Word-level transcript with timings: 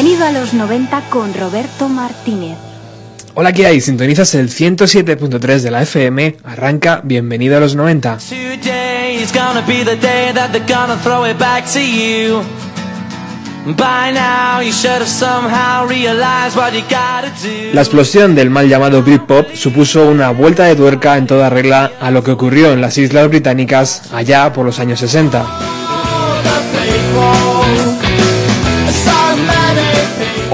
Bienvenido 0.00 0.26
a 0.26 0.30
los 0.30 0.54
90 0.54 1.00
con 1.10 1.34
Roberto 1.34 1.88
Martínez. 1.88 2.56
Hola, 3.34 3.52
¿qué 3.52 3.66
hay? 3.66 3.80
Sintonizas 3.80 4.32
el 4.36 4.48
107.3 4.48 5.58
de 5.58 5.72
la 5.72 5.82
FM. 5.82 6.36
Arranca 6.44 7.00
Bienvenido 7.02 7.56
a 7.56 7.60
los 7.60 7.74
90. 7.74 8.18
Today 8.18 9.20
is 9.20 9.32
gonna 9.32 9.60
be 9.66 9.84
the 9.84 9.96
day 9.96 10.32
that 10.32 10.52
they're 10.52 10.64
gonna 10.72 10.96
throw 11.02 11.28
it 11.28 11.36
back 11.36 11.64
to 11.72 11.80
you. 11.80 12.42
By 13.76 14.12
now, 14.12 14.62
you 14.62 14.70
should 14.70 15.00
have 15.00 15.08
somehow 15.08 15.88
realized 15.88 16.56
what 16.56 16.74
you 16.74 16.82
gotta 16.82 17.32
do. 17.42 17.74
La 17.74 17.80
explosión 17.80 18.36
del 18.36 18.50
mal 18.50 18.68
llamado 18.68 19.02
Britpop 19.02 19.52
supuso 19.56 20.08
una 20.08 20.30
vuelta 20.30 20.62
de 20.62 20.76
tuerca 20.76 21.16
en 21.16 21.26
toda 21.26 21.50
regla 21.50 21.90
a 22.00 22.12
lo 22.12 22.22
que 22.22 22.30
ocurrió 22.30 22.72
en 22.72 22.80
las 22.80 22.96
Islas 22.98 23.28
Británicas 23.28 24.02
allá 24.12 24.52
por 24.52 24.64
los 24.64 24.78
años 24.78 25.00
60. 25.00 25.67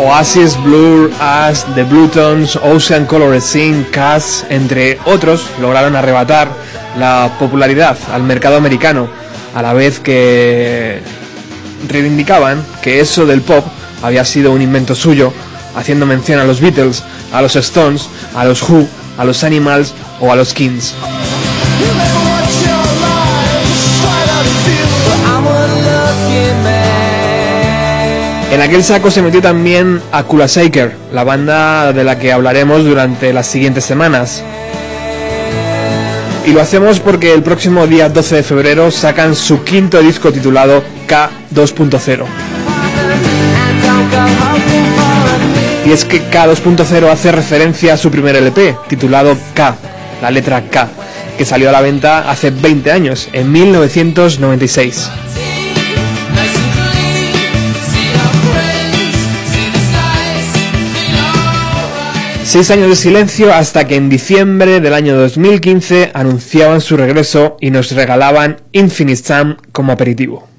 Oasis, 0.05 0.63
Blur, 0.63 1.11
Us, 1.51 1.65
The 1.75 1.83
Bluetons, 1.85 2.57
Ocean 2.57 3.07
Colored 3.07 3.41
Scene, 3.41 3.87
Cass, 3.91 4.45
entre 4.51 4.99
otros, 5.07 5.47
lograron 5.63 5.97
arrebatar 5.97 6.49
la 6.99 7.35
popularidad 7.39 7.97
al 8.13 8.23
mercado 8.23 8.57
americano, 8.57 9.09
a 9.55 9.63
la 9.63 9.73
vez 9.73 10.01
que 10.01 11.01
reivindicaban 11.89 12.63
que 12.83 13.01
eso 13.01 13.25
del 13.25 13.41
pop 13.41 13.65
había 14.03 14.27
sido 14.27 14.53
un 14.53 14.61
invento 14.61 14.95
suyo, 14.95 15.33
haciendo 15.75 16.05
mención 16.05 16.39
a 16.39 16.45
los 16.45 16.61
Beatles, 16.61 17.03
a 17.33 17.41
los 17.41 17.57
Stones, 17.57 18.11
a 18.37 18.45
los 18.45 18.63
Who, 18.69 18.87
a 19.17 19.25
los 19.25 19.43
Animals 19.43 19.95
o 20.21 20.31
a 20.31 20.37
los 20.37 20.53
Kings. 20.53 20.95
En 28.55 28.61
aquel 28.61 28.85
saco 28.85 29.11
se 29.11 29.21
metió 29.21 29.43
también 29.43 30.01
Akula 30.13 30.47
Shaker, 30.47 30.95
la 31.13 31.25
banda 31.25 31.93
de 31.93 32.05
la 32.05 32.21
que 32.21 32.33
hablaremos 32.33 32.85
durante 32.85 33.33
las 33.33 33.49
siguientes 33.49 33.85
semanas. 33.85 34.45
Y 36.47 36.53
lo 36.53 36.63
hacemos 36.63 37.01
porque 37.01 37.35
el 37.35 37.43
próximo 37.43 37.89
día 37.89 38.09
12 38.09 38.37
de 38.37 38.43
febrero 38.45 38.93
sacan 38.93 39.35
su 39.35 39.65
quinto 39.65 40.01
disco 40.01 40.31
titulado 40.31 40.85
K2.0. 41.09 42.27
Y 45.87 45.91
es 45.91 46.05
que 46.05 46.23
K2.0 46.23 47.11
hace 47.11 47.33
referencia 47.33 47.95
a 47.95 47.97
su 47.97 48.09
primer 48.13 48.37
LP, 48.37 48.77
titulado 48.87 49.37
K, 49.55 49.75
la 50.23 50.31
letra 50.31 50.63
K, 50.71 50.91
que 51.37 51.45
salió 51.45 51.71
a 51.71 51.73
la 51.73 51.81
venta 51.81 52.31
hace 52.31 52.53
20 52.53 52.93
años, 52.93 53.29
en 53.33 53.51
1996. 53.51 55.11
Seis 62.55 62.71
años 62.71 62.89
de 62.89 62.95
silencio 62.95 63.53
hasta 63.53 63.85
que 63.85 63.97
en 63.97 64.09
diciembre 64.09 64.79
del 64.79 64.95
año 64.95 65.17
2015 65.17 66.13
anunciaban 66.15 66.81
su 66.81 66.97
regreso 66.97 67.57
y 67.61 67.73
nos 67.73 67.91
regalaban 67.91 68.59
Infinite 68.71 69.21
Sam 69.21 69.57
como 69.73 69.91
aperitivo. 69.91 70.54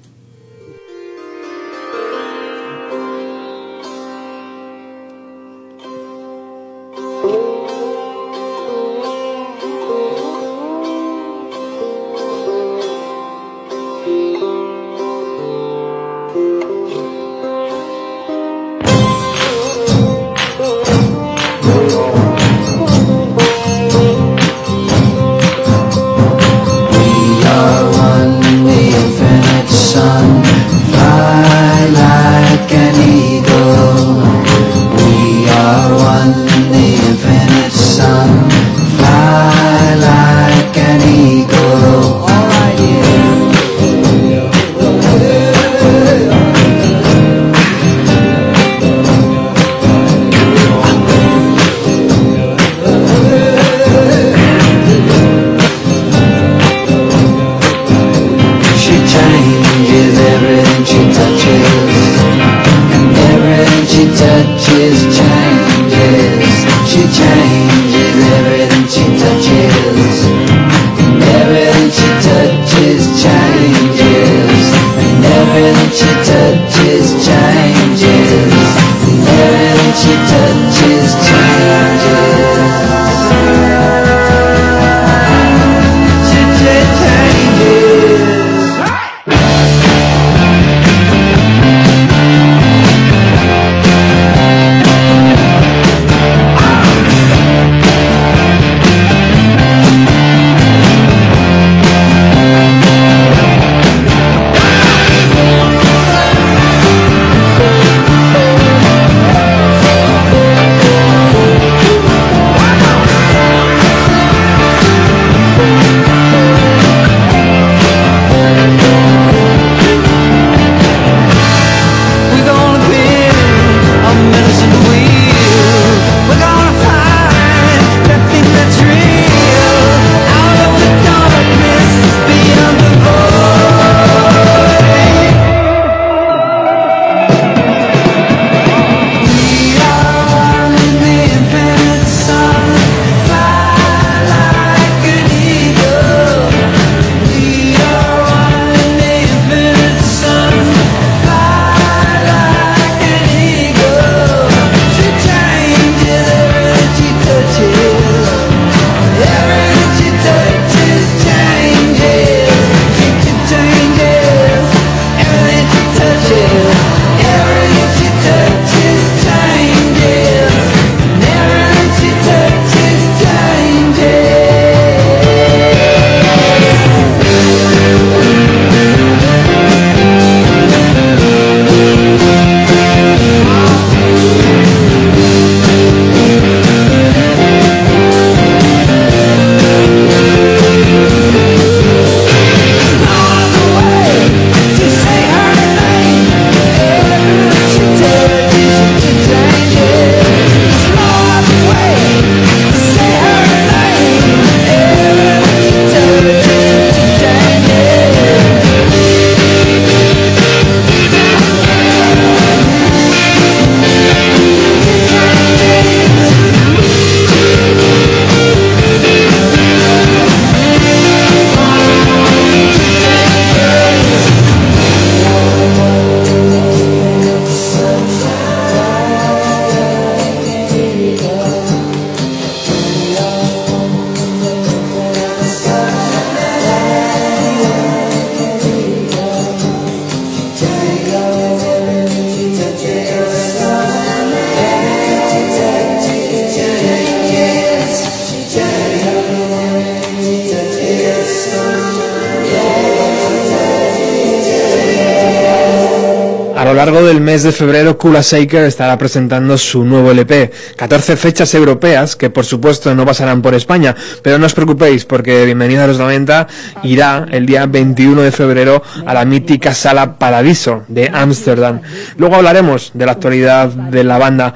De 257.45 257.51
febrero, 257.51 257.97
Kula 257.97 258.21
Shaker 258.21 258.63
estará 258.63 258.97
presentando 258.97 259.57
su 259.57 259.85
nuevo 259.85 260.09
LP. 260.11 260.51
14 260.75 261.15
fechas 261.15 261.53
europeas 261.53 262.15
que, 262.15 262.31
por 262.31 262.43
supuesto, 262.43 262.93
no 262.95 263.05
pasarán 263.05 263.41
por 263.41 263.53
España. 263.53 263.95
Pero 264.23 264.39
no 264.39 264.47
os 264.47 264.53
preocupéis, 264.53 265.05
porque 265.05 265.45
Bienvenido 265.45 265.83
a 265.83 265.87
los 265.87 265.99
90 265.99 266.47
irá 266.83 267.25
el 267.31 267.45
día 267.45 267.67
21 267.67 268.21
de 268.21 268.31
febrero 268.31 268.81
a 269.05 269.13
la 269.13 269.25
mítica 269.25 269.73
sala 269.75 270.17
Paradiso 270.17 270.83
de 270.87 271.11
Ámsterdam. 271.13 271.81
Luego 272.17 272.35
hablaremos 272.35 272.91
de 272.95 273.05
la 273.05 273.11
actualidad 273.11 273.69
de 273.69 274.03
la 274.03 274.17
banda 274.17 274.53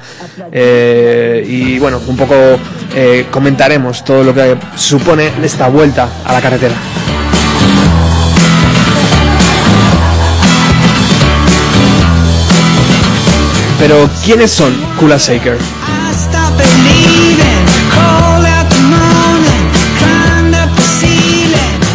eh, 0.50 1.44
y, 1.46 1.78
bueno, 1.78 2.00
un 2.06 2.16
poco 2.16 2.34
eh, 2.94 3.26
comentaremos 3.30 4.04
todo 4.04 4.24
lo 4.24 4.34
que 4.34 4.56
supone 4.74 5.30
esta 5.42 5.68
vuelta 5.68 6.08
a 6.24 6.32
la 6.32 6.40
carretera. 6.40 6.74
Pero, 13.80 14.10
¿quiénes 14.22 14.50
son 14.50 14.74
Kula 14.98 15.16
Shaker? 15.16 15.56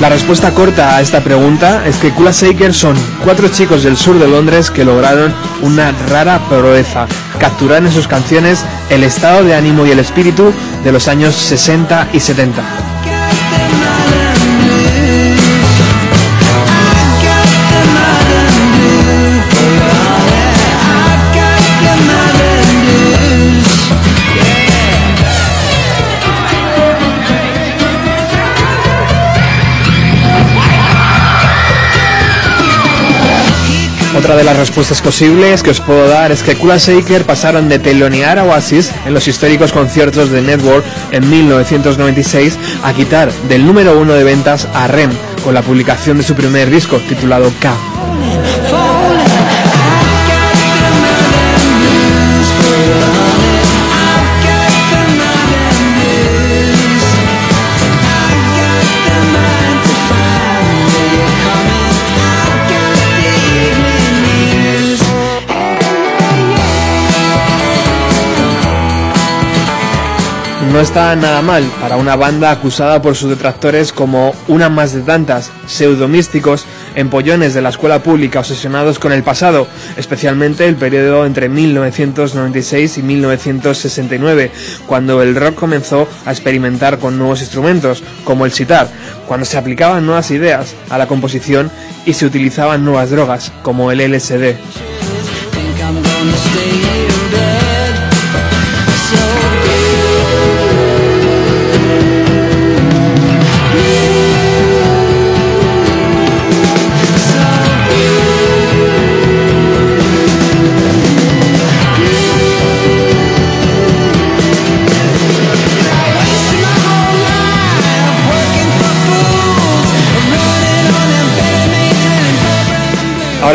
La 0.01 0.09
respuesta 0.09 0.51
corta 0.51 0.95
a 0.95 1.01
esta 1.01 1.23
pregunta 1.23 1.85
es 1.85 1.97
que 1.97 2.11
Kula 2.11 2.31
Shaker 2.31 2.73
son 2.73 2.95
cuatro 3.23 3.49
chicos 3.49 3.83
del 3.83 3.97
sur 3.97 4.17
de 4.19 4.27
Londres 4.27 4.71
que 4.71 4.83
lograron 4.83 5.33
una 5.61 5.91
rara 6.09 6.39
proeza, 6.49 7.05
capturar 7.39 7.85
en 7.85 7.91
sus 7.91 8.07
canciones 8.07 8.65
el 8.89 9.03
estado 9.03 9.43
de 9.43 9.53
ánimo 9.53 9.85
y 9.85 9.91
el 9.91 9.99
espíritu 9.99 10.51
de 10.83 10.91
los 10.91 11.07
años 11.07 11.35
60 11.35 12.09
y 12.13 12.19
70. 12.19 12.84
Otra 34.25 34.37
de 34.37 34.43
las 34.43 34.57
respuestas 34.57 35.03
posibles 35.03 35.61
que 35.61 35.69
os 35.69 35.79
puedo 35.79 36.07
dar 36.07 36.31
es 36.31 36.41
que 36.41 36.55
Kula 36.55 36.77
Shaker 36.77 37.25
pasaron 37.25 37.69
de 37.69 37.77
telonear 37.77 38.39
a 38.39 38.43
Oasis 38.43 38.91
en 39.05 39.13
los 39.13 39.27
históricos 39.27 39.71
conciertos 39.71 40.31
de 40.31 40.41
Network 40.41 40.83
en 41.11 41.29
1996 41.29 42.57
a 42.81 42.91
quitar 42.93 43.31
del 43.47 43.67
número 43.67 43.99
uno 43.99 44.13
de 44.13 44.23
ventas 44.23 44.67
a 44.73 44.87
Rem 44.87 45.11
con 45.43 45.53
la 45.53 45.61
publicación 45.61 46.17
de 46.17 46.23
su 46.23 46.33
primer 46.33 46.71
disco 46.71 46.97
titulado 47.07 47.51
K. 47.61 47.94
No 70.75 70.81
está 70.81 71.15
nada 71.15 71.41
mal 71.41 71.63
para 71.79 71.95
una 71.95 72.17
banda 72.17 72.51
acusada 72.51 73.01
por 73.01 73.15
sus 73.15 73.29
detractores 73.29 73.93
como 73.93 74.35
una 74.49 74.67
más 74.67 74.91
de 74.91 75.03
tantas, 75.03 75.49
pseudomísticos, 75.67 76.65
empollones 76.95 77.53
de 77.53 77.61
la 77.61 77.69
escuela 77.69 78.03
pública 78.03 78.39
obsesionados 78.39 78.99
con 78.99 79.13
el 79.13 79.23
pasado, 79.23 79.67
especialmente 79.95 80.67
el 80.67 80.75
periodo 80.75 81.25
entre 81.25 81.47
1996 81.47 82.97
y 82.97 83.03
1969, 83.03 84.51
cuando 84.85 85.21
el 85.21 85.37
rock 85.37 85.55
comenzó 85.55 86.09
a 86.25 86.31
experimentar 86.31 86.99
con 86.99 87.17
nuevos 87.17 87.39
instrumentos, 87.39 88.03
como 88.25 88.45
el 88.45 88.51
sitar, 88.51 88.89
cuando 89.29 89.45
se 89.45 89.57
aplicaban 89.57 90.05
nuevas 90.05 90.29
ideas 90.29 90.75
a 90.89 90.97
la 90.97 91.07
composición 91.07 91.71
y 92.05 92.11
se 92.11 92.25
utilizaban 92.25 92.83
nuevas 92.83 93.11
drogas, 93.11 93.53
como 93.63 93.93
el 93.93 94.01
LSD. 94.11 94.57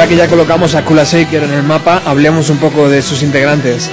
Ahora 0.00 0.09
que 0.09 0.16
ya 0.16 0.28
colocamos 0.28 0.75
a 0.75 0.83
Kula 0.83 1.04
Shaker 1.04 1.42
en 1.42 1.52
el 1.52 1.62
mapa, 1.62 2.00
hablemos 2.07 2.49
un 2.49 2.57
poco 2.57 2.88
de 2.88 3.02
sus 3.02 3.23
integrantes. 3.23 3.90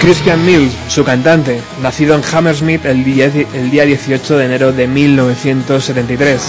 Christian 0.00 0.46
Mills, 0.46 0.72
su 0.88 1.04
cantante, 1.04 1.60
nacido 1.82 2.14
en 2.14 2.22
Hammersmith 2.24 2.86
el 2.86 3.04
día, 3.04 3.26
el 3.26 3.70
día 3.70 3.84
18 3.84 4.38
de 4.38 4.44
enero 4.46 4.72
de 4.72 4.86
1973. 4.86 6.40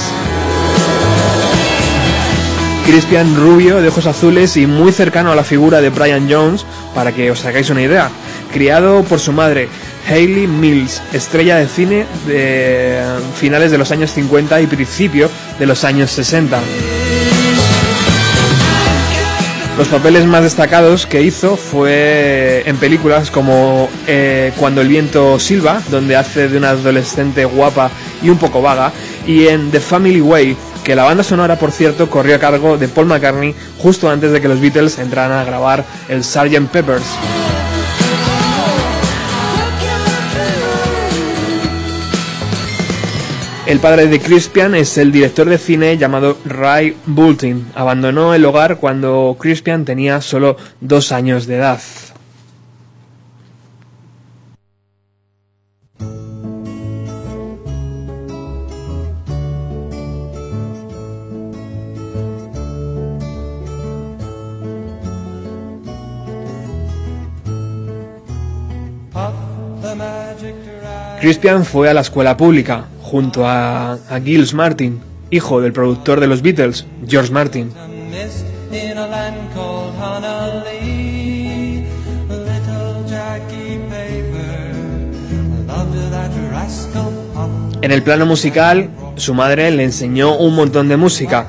Christian 2.86 3.36
rubio, 3.36 3.82
de 3.82 3.90
ojos 3.90 4.06
azules 4.06 4.56
y 4.56 4.68
muy 4.68 4.94
cercano 4.94 5.34
a 5.34 5.36
la 5.36 5.44
figura 5.44 5.82
de 5.82 5.90
Brian 5.90 6.30
Jones, 6.32 6.66
para 6.96 7.12
que 7.12 7.30
os 7.30 7.44
hagáis 7.44 7.70
una 7.70 7.82
idea. 7.82 8.10
Criado 8.54 9.04
por 9.04 9.20
su 9.20 9.32
madre, 9.34 9.70
Hayley 10.12 10.46
Mills, 10.46 11.02
estrella 11.14 11.56
de 11.56 11.68
cine 11.70 12.06
de 12.28 13.02
finales 13.36 13.72
de 13.72 13.78
los 13.78 13.92
años 13.92 14.12
50 14.12 14.60
y 14.60 14.68
principio 14.68 15.30
de 15.58 15.66
los 15.66 15.86
años 15.86 16.12
60. 16.12 16.60
Los 19.78 19.88
papeles 19.88 20.26
más 20.26 20.44
destacados 20.44 21.06
que 21.06 21.22
hizo 21.22 21.56
fue 21.56 22.64
en 22.66 22.76
películas 22.76 23.32
como 23.32 23.90
eh, 24.06 24.52
Cuando 24.58 24.82
el 24.82 24.90
viento 24.90 25.40
silba, 25.40 25.82
donde 25.90 26.18
hace 26.18 26.50
de 26.50 26.58
una 26.58 26.72
adolescente 26.72 27.46
guapa 27.46 27.90
y 28.22 28.30
un 28.30 28.38
poco 28.38 28.62
vaga, 28.62 28.92
y 29.26 29.48
en 29.48 29.72
The 29.72 29.80
Family 29.80 30.20
Way, 30.20 30.58
que 30.84 30.94
la 30.94 31.06
banda 31.06 31.24
sonora, 31.24 31.58
por 31.58 31.72
cierto, 31.72 32.10
corrió 32.10 32.36
a 32.36 32.40
cargo 32.40 32.78
de 32.78 32.90
Paul 32.90 33.08
McCartney 33.08 33.56
justo 33.78 34.10
antes 34.10 34.34
de 34.34 34.42
que 34.42 34.50
los 34.50 34.60
Beatles 34.60 35.00
entraran 35.00 35.40
a 35.40 35.46
grabar 35.46 35.86
el 36.10 36.22
Sgt. 36.22 36.68
Peppers. 36.70 37.06
El 43.72 43.80
padre 43.80 44.08
de 44.08 44.20
Crispian 44.20 44.76
es 44.76 44.98
el 44.98 45.14
director 45.14 45.48
de 45.48 45.58
cine 45.58 45.98
llamado 45.98 46.38
Ray 46.44 46.94
Bultin. 47.06 47.68
Abandonó 47.74 48.34
el 48.34 48.44
hogar 48.44 48.76
cuando 48.76 49.38
Crispian 49.40 49.86
tenía 49.86 50.20
solo 50.20 50.58
dos 50.82 51.14
años 51.14 51.48
de 51.48 51.56
edad. 51.56 51.80
Crispian 71.22 71.64
fue 71.64 71.90
a 71.90 71.94
la 71.94 72.02
escuela 72.02 72.36
pública 72.36 72.88
junto 73.12 73.46
a, 73.46 73.92
a 73.92 74.22
Giles 74.24 74.54
Martin, 74.54 75.02
hijo 75.32 75.60
del 75.60 75.74
productor 75.74 76.22
de 76.22 76.28
los 76.28 76.42
Beatles, 76.42 76.86
George 77.06 77.30
Martin. 77.34 77.70
En 87.82 87.92
el 87.92 88.02
plano 88.02 88.26
musical, 88.26 88.90
su 89.18 89.34
madre 89.34 89.72
le 89.72 89.84
enseñó 89.84 90.38
un 90.38 90.56
montón 90.56 90.88
de 90.88 90.96
música. 90.96 91.48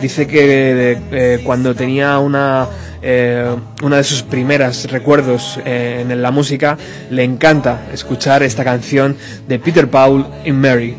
Dice 0.00 0.26
que 0.26 0.98
eh, 1.12 1.40
cuando 1.44 1.76
tenía 1.76 2.18
una, 2.18 2.66
eh, 3.08 3.54
una 3.82 3.98
de 3.98 4.04
sus 4.04 4.24
primeras 4.24 4.90
recuerdos 4.90 5.60
eh, 5.64 6.04
en 6.08 6.20
la 6.20 6.32
música, 6.32 6.76
le 7.08 7.22
encanta 7.22 7.86
escuchar 7.92 8.42
esta 8.42 8.64
canción 8.64 9.16
de 9.46 9.60
Peter 9.60 9.88
Paul 9.88 10.26
y 10.44 10.50
Mary. 10.50 10.96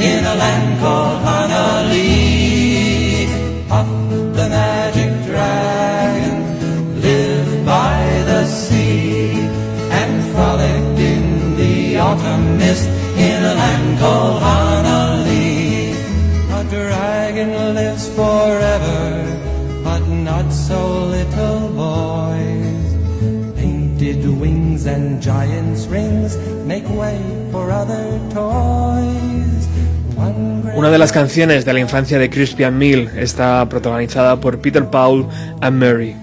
in 0.00 0.24
a 0.24 0.34
land 0.34 0.80
called 0.80 1.20
Hanalee. 1.26 2.46
Puff 3.68 3.88
the 4.38 4.46
magic 4.48 5.12
dragon 5.28 6.36
lived 7.00 7.66
by 7.66 7.98
the 8.30 8.42
sea 8.46 9.32
and 10.00 10.12
frolicked 10.32 11.00
in 11.14 11.24
the 11.56 11.98
autumn 11.98 12.46
mist 12.58 12.88
in 13.28 13.38
a 13.52 13.54
land 13.62 13.98
called 13.98 14.38
Hanalee. 14.46 15.94
A 16.58 16.62
dragon 16.76 17.50
lives 17.74 18.06
forever, 18.18 19.02
but 19.84 20.02
not 20.28 20.46
so 20.52 20.80
little 21.16 21.57
and 24.88 25.22
giant's 25.22 25.86
rings 25.86 26.36
make 26.64 26.84
way 26.88 27.20
for 27.52 27.70
other 27.70 28.18
toys. 28.32 29.68
One 30.16 30.62
great 30.62 30.76
Una 30.76 30.90
de 30.90 30.98
las 30.98 31.12
canciones 31.12 31.64
de 31.64 31.72
la 31.72 31.80
infancia 31.80 32.18
de 32.18 32.30
Crispian 32.30 32.76
Mill 32.76 33.10
está 33.16 33.68
protagonizada 33.68 34.40
por 34.40 34.58
Peter 34.58 34.84
Paul 34.84 35.28
and 35.60 35.76
Mary. 35.78 36.16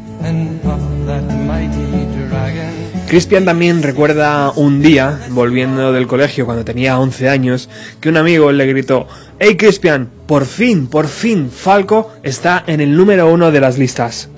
Crispian 3.07 3.45
también 3.45 3.83
recuerda 3.83 4.51
un 4.55 4.81
día, 4.81 5.19
volviendo 5.29 5.93
del 5.93 6.07
colegio 6.07 6.45
cuando 6.45 6.65
tenía 6.65 6.99
11 6.99 7.29
años, 7.29 7.69
que 8.01 8.09
un 8.09 8.17
amigo 8.17 8.51
le 8.51 8.65
gritó, 8.65 9.07
¡Hey 9.39 9.55
Crispian! 9.55 10.09
Por 10.25 10.45
fin, 10.45 10.87
por 10.87 11.07
fin, 11.07 11.51
Falco 11.51 12.11
está 12.23 12.63
en 12.65 12.81
el 12.81 12.97
número 12.97 13.31
uno 13.31 13.51
de 13.51 13.61
las 13.61 13.77
listas. 13.77 14.29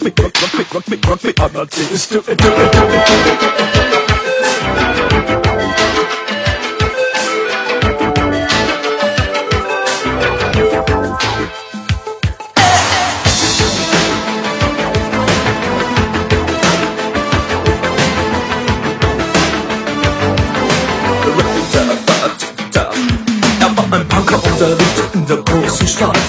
Rock 0.00 0.16
me, 0.16 0.24
rock, 0.24 0.40
rock 0.40 0.54
me, 0.54 0.64
rock 0.72 0.88
me, 0.88 0.96
rock 0.96 1.24
me, 1.24 1.32
Amadeus. 1.38 2.08
Do 2.08 2.18
it, 2.20 2.24
do 2.24 2.32
it, 2.32 2.72
do 2.72 2.80
it. 2.88 3.99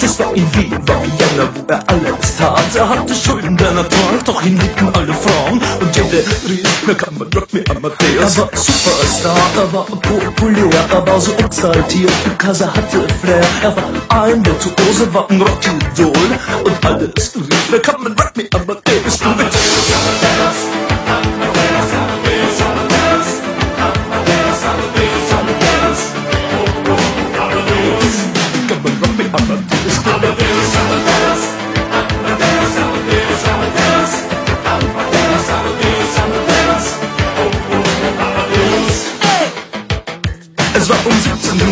Es 0.03 0.17
war 0.17 0.33
in 0.33 0.47
Wien, 0.55 0.71
war 0.87 1.03
Vienna, 1.03 1.47
wo 1.53 1.63
er 1.67 1.83
alles 1.87 2.37
tat. 2.37 2.75
Er 2.75 2.89
hatte 2.89 3.13
Schulden, 3.13 3.55
der 3.55 3.71
Natur, 3.71 4.19
doch 4.25 4.41
ihn 4.43 4.57
liebten 4.57 4.89
alle 4.93 5.13
Frauen. 5.13 5.61
Und 5.79 5.95
jede 5.95 6.25
rief, 6.47 6.87
mir 6.87 6.95
kann 6.95 7.17
man 7.17 7.27
Rock 7.33 7.53
me 7.53 7.63
Amadeus. 7.69 8.37
Er 8.37 8.41
war 8.41 8.49
Superstar, 8.53 9.37
er 9.55 9.73
war 9.73 9.85
populär, 9.85 10.69
er 10.91 11.05
war 11.05 11.21
so 11.21 11.31
exaltiert, 11.33 12.11
because 12.23 12.63
er 12.63 12.73
hatte 12.73 13.07
Flair. 13.21 13.45
Er 13.61 13.75
war 13.75 14.23
ein 14.23 14.45
Virtuose, 14.45 15.13
war 15.13 15.29
ein 15.29 15.41
Rockidol. 15.41 16.39
Und 16.63 16.85
alles 16.85 17.35
rief, 17.35 17.69
mir 17.69 17.79
kann 17.79 18.01
man 18.01 18.13
Rock 18.13 18.35
me 18.35 18.47
Amadeus. 18.53 19.19
Du 19.19 19.29
mit 19.29 20.90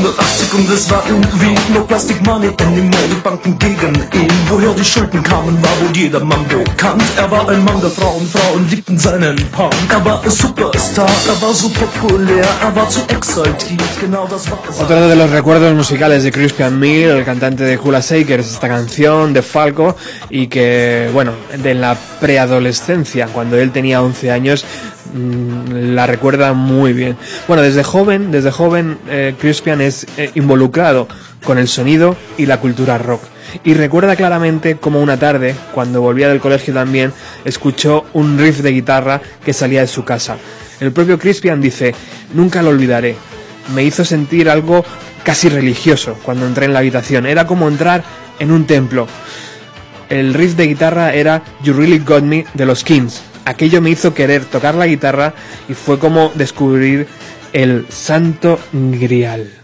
Look. 0.09 0.38
Und 0.53 0.69
es 0.71 0.89
war 0.89 1.03
irgendwie. 1.07 1.53
Er. 1.53 1.59
Otro 14.79 15.07
de 15.07 15.15
los 15.15 15.29
recuerdos 15.29 15.73
musicales 15.75 16.23
de 16.23 16.31
Crispian 16.31 16.79
Mill, 16.79 17.09
el 17.09 17.25
cantante 17.25 17.63
de 17.63 17.77
Hula 17.77 17.99
Shaker, 17.99 18.39
es 18.39 18.51
esta 18.51 18.67
canción 18.67 19.33
de 19.33 19.41
Falco 19.41 19.95
y 20.29 20.47
que, 20.47 21.09
bueno, 21.13 21.33
de 21.61 21.73
la 21.73 21.95
preadolescencia, 22.19 23.27
cuando 23.27 23.57
él 23.57 23.71
tenía 23.71 24.01
11 24.01 24.31
años, 24.31 24.65
mm, 25.13 25.93
la 25.95 26.07
recuerda 26.07 26.53
muy 26.53 26.93
bien. 26.93 27.17
Bueno, 27.47 27.63
desde 27.63 27.83
joven, 27.83 28.31
desde 28.31 28.51
joven, 28.51 28.97
eh, 29.09 29.35
Crispian 29.39 29.81
es 29.81 30.07
eh, 30.17 30.31
involucrado 30.39 31.07
con 31.43 31.57
el 31.57 31.67
sonido 31.67 32.15
y 32.37 32.45
la 32.45 32.59
cultura 32.59 32.97
rock. 32.97 33.21
Y 33.63 33.73
recuerda 33.73 34.15
claramente 34.15 34.75
como 34.75 35.01
una 35.01 35.17
tarde, 35.17 35.55
cuando 35.73 36.01
volvía 36.01 36.29
del 36.29 36.39
colegio 36.39 36.73
también, 36.73 37.13
escuchó 37.45 38.05
un 38.13 38.37
riff 38.37 38.59
de 38.59 38.71
guitarra 38.71 39.21
que 39.43 39.53
salía 39.53 39.81
de 39.81 39.87
su 39.87 40.03
casa. 40.03 40.37
El 40.79 40.91
propio 40.91 41.19
Crispian 41.19 41.61
dice, 41.61 41.93
nunca 42.33 42.61
lo 42.61 42.69
olvidaré. 42.69 43.15
Me 43.73 43.83
hizo 43.83 44.05
sentir 44.05 44.49
algo 44.49 44.85
casi 45.23 45.49
religioso 45.49 46.17
cuando 46.23 46.45
entré 46.45 46.65
en 46.65 46.73
la 46.73 46.79
habitación. 46.79 47.25
Era 47.25 47.45
como 47.45 47.67
entrar 47.67 48.03
en 48.39 48.51
un 48.51 48.65
templo. 48.65 49.07
El 50.09 50.33
riff 50.33 50.55
de 50.55 50.67
guitarra 50.67 51.13
era 51.13 51.43
You 51.63 51.73
Really 51.73 51.99
Got 51.99 52.23
Me 52.23 52.45
de 52.53 52.65
los 52.65 52.83
Kings. 52.83 53.21
Aquello 53.45 53.81
me 53.81 53.89
hizo 53.89 54.13
querer 54.13 54.45
tocar 54.45 54.75
la 54.75 54.87
guitarra 54.87 55.33
y 55.67 55.73
fue 55.73 55.99
como 55.99 56.31
descubrir 56.35 57.07
el 57.53 57.85
santo 57.89 58.59
grial. 58.71 59.58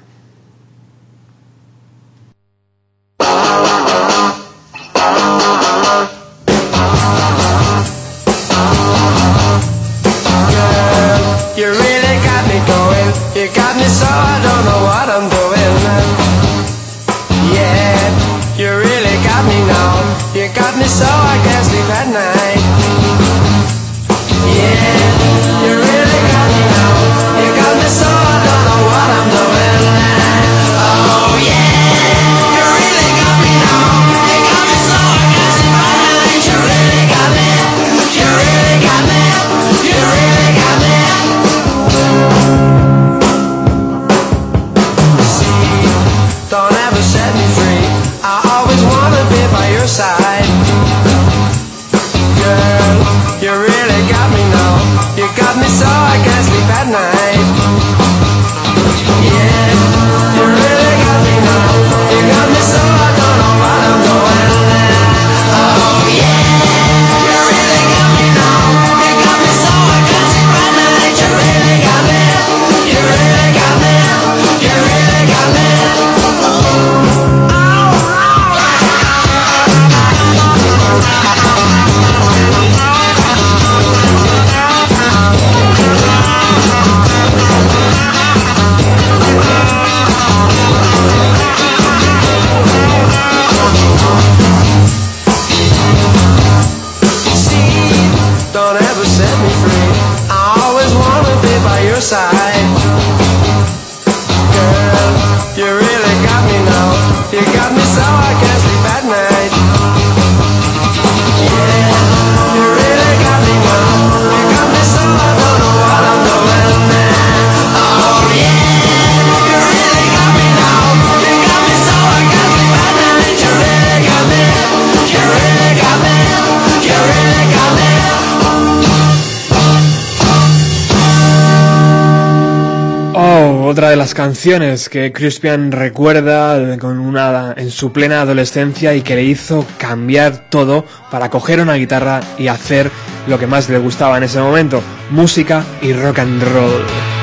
Que 134.45 135.11
Crispian 135.11 135.71
recuerda 135.71 136.55
una 136.99 137.55
en 137.57 137.71
su 137.71 137.91
plena 137.91 138.21
adolescencia 138.21 138.93
y 138.93 139.01
que 139.01 139.15
le 139.15 139.23
hizo 139.23 139.65
cambiar 139.79 140.49
todo 140.51 140.85
para 141.09 141.31
coger 141.31 141.61
una 141.61 141.73
guitarra 141.73 142.21
y 142.37 142.47
hacer 142.47 142.91
lo 143.25 143.39
que 143.39 143.47
más 143.47 143.69
le 143.69 143.79
gustaba 143.79 144.17
en 144.17 144.23
ese 144.23 144.39
momento, 144.39 144.83
música 145.09 145.65
y 145.81 145.93
rock 145.93 146.19
and 146.19 146.43
roll. 146.43 147.14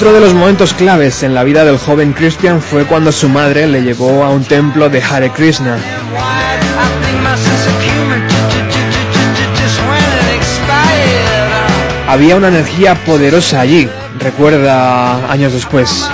Otro 0.00 0.14
de 0.14 0.20
los 0.22 0.32
momentos 0.32 0.72
claves 0.72 1.22
en 1.24 1.34
la 1.34 1.44
vida 1.44 1.62
del 1.62 1.76
joven 1.76 2.14
Crispian 2.14 2.62
fue 2.62 2.86
cuando 2.86 3.12
su 3.12 3.28
madre 3.28 3.66
le 3.66 3.82
llevó 3.82 4.24
a 4.24 4.30
un 4.30 4.42
templo 4.42 4.88
de 4.88 5.02
Hare 5.02 5.28
Krishna. 5.28 5.76
Había 12.08 12.36
una 12.36 12.48
energía 12.48 12.94
poderosa 13.04 13.60
allí, 13.60 13.90
recuerda 14.18 15.30
años 15.30 15.52
después. 15.52 16.08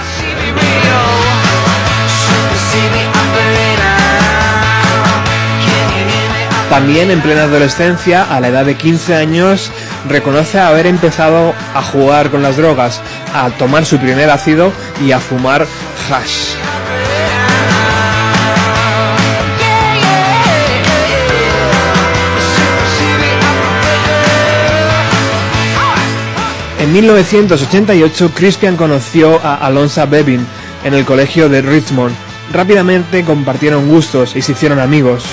También 6.70 7.12
en 7.12 7.20
plena 7.20 7.44
adolescencia, 7.44 8.24
a 8.24 8.40
la 8.40 8.48
edad 8.48 8.64
de 8.64 8.74
15 8.74 9.14
años, 9.14 9.70
reconoce 10.08 10.58
haber 10.58 10.86
empezado 10.86 11.54
a 11.74 11.82
jugar 11.82 12.30
con 12.30 12.42
las 12.42 12.56
drogas, 12.56 13.00
a 13.44 13.50
tomar 13.50 13.84
su 13.84 13.98
primer 13.98 14.30
ácido 14.30 14.72
y 15.04 15.12
a 15.12 15.20
fumar 15.20 15.66
hash. 16.10 16.54
En 26.78 26.92
1988, 26.92 28.30
Crispian 28.32 28.76
conoció 28.76 29.40
a 29.42 29.56
Alonso 29.56 30.06
Bevin 30.06 30.46
en 30.84 30.94
el 30.94 31.04
colegio 31.04 31.48
de 31.48 31.60
Richmond. 31.60 32.14
Rápidamente 32.52 33.24
compartieron 33.24 33.88
gustos 33.88 34.36
y 34.36 34.42
se 34.42 34.52
hicieron 34.52 34.78
amigos. 34.78 35.24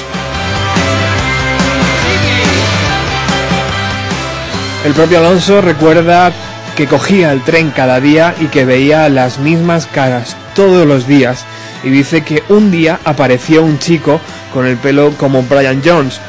El 4.84 4.94
propio 4.94 5.20
Alonso 5.20 5.62
recuerda 5.62 6.34
que 6.76 6.88
cogía 6.88 7.32
el 7.32 7.42
tren 7.42 7.72
cada 7.72 8.00
día 8.00 8.36
y 8.40 8.48
que 8.48 8.66
veía 8.66 9.10
las 9.10 9.40
mismas 9.40 9.86
caras 9.86 10.36
todos 10.56 10.88
los 10.88 11.08
días 11.08 11.46
y 11.84 11.90
dice 11.90 12.24
que 12.24 12.44
un 12.50 12.72
día 12.72 13.00
apareció 13.04 13.64
un 13.64 13.78
chico 13.78 14.20
con 14.54 14.66
el 14.66 14.78
pelo 14.78 15.12
como 15.18 15.44
Brian 15.44 15.82
Jones. 15.84 16.20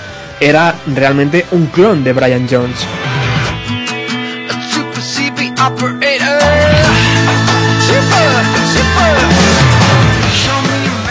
Era 0.41 0.75
realmente 0.87 1.47
un 1.53 1.67
clon 1.67 2.05
de 2.05 2.13
Brian 2.13 2.47
Jones. 2.51 2.87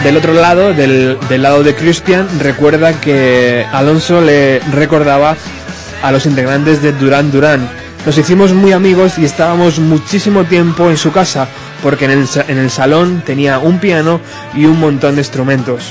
Del 0.02 0.18
otro 0.18 0.34
lado, 0.34 0.74
del, 0.74 1.18
del 1.30 1.42
lado 1.42 1.62
de 1.62 1.74
Crispian, 1.74 2.28
recuerda 2.38 3.00
que 3.00 3.64
Alonso 3.72 4.20
le 4.20 4.60
recordaba 4.70 5.34
a 6.02 6.12
los 6.12 6.26
integrantes 6.26 6.82
de 6.82 6.92
Duran 6.92 7.32
Duran. 7.32 7.83
Nos 8.06 8.18
hicimos 8.18 8.52
muy 8.52 8.72
amigos 8.72 9.18
y 9.18 9.24
estábamos 9.24 9.78
muchísimo 9.78 10.44
tiempo 10.44 10.90
en 10.90 10.98
su 10.98 11.10
casa, 11.10 11.48
porque 11.82 12.04
en 12.04 12.10
el, 12.10 12.28
en 12.48 12.58
el 12.58 12.70
salón 12.70 13.22
tenía 13.24 13.58
un 13.58 13.78
piano 13.78 14.20
y 14.54 14.66
un 14.66 14.78
montón 14.78 15.14
de 15.14 15.22
instrumentos. 15.22 15.90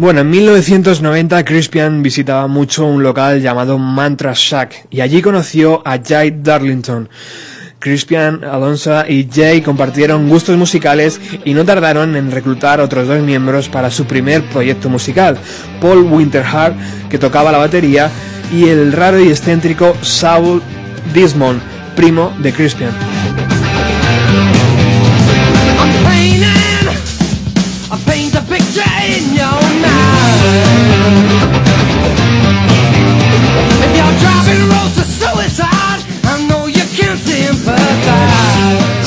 Bueno, 0.00 0.22
en 0.22 0.30
1990 0.30 1.44
Crispian 1.44 2.02
visitaba 2.02 2.46
mucho 2.46 2.86
un 2.86 3.02
local 3.02 3.42
llamado 3.42 3.76
Mantra 3.76 4.32
Shack 4.34 4.86
y 4.88 5.02
allí 5.02 5.20
conoció 5.20 5.82
a 5.84 5.98
Jay 6.02 6.38
Darlington. 6.42 7.10
Crispian, 7.78 8.42
Alonso 8.42 9.04
y 9.06 9.28
Jay 9.30 9.60
compartieron 9.60 10.26
gustos 10.30 10.56
musicales 10.56 11.20
y 11.44 11.52
no 11.52 11.66
tardaron 11.66 12.16
en 12.16 12.30
reclutar 12.30 12.80
otros 12.80 13.08
dos 13.08 13.20
miembros 13.20 13.68
para 13.68 13.90
su 13.90 14.06
primer 14.06 14.42
proyecto 14.44 14.88
musical, 14.88 15.36
Paul 15.82 16.04
Winterhart, 16.10 16.74
que 17.10 17.18
tocaba 17.18 17.52
la 17.52 17.58
batería, 17.58 18.10
y 18.50 18.70
el 18.70 18.92
raro 18.92 19.20
y 19.20 19.28
excéntrico 19.28 19.94
Saul 20.00 20.62
Dismond, 21.12 21.60
primo 21.94 22.34
de 22.38 22.54
Crispian. 22.54 23.09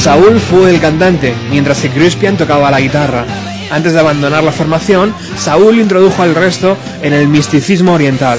Saúl 0.04 0.38
fue 0.42 0.70
el 0.70 0.82
cantante, 0.82 1.34
mientras 1.50 1.80
que 1.80 1.90
Crispian 1.90 2.36
tocaba 2.36 2.70
la 2.70 2.82
guitarra. 2.82 3.24
Antes 3.72 3.94
de 3.94 4.02
abandonar 4.02 4.44
la 4.44 4.52
formación, 4.52 5.16
Saúl 5.38 5.80
introdujo 5.80 6.22
al 6.22 6.36
resto 6.36 6.76
en 7.02 7.14
el 7.14 7.30
misticismo 7.30 7.94
oriental. 7.94 8.38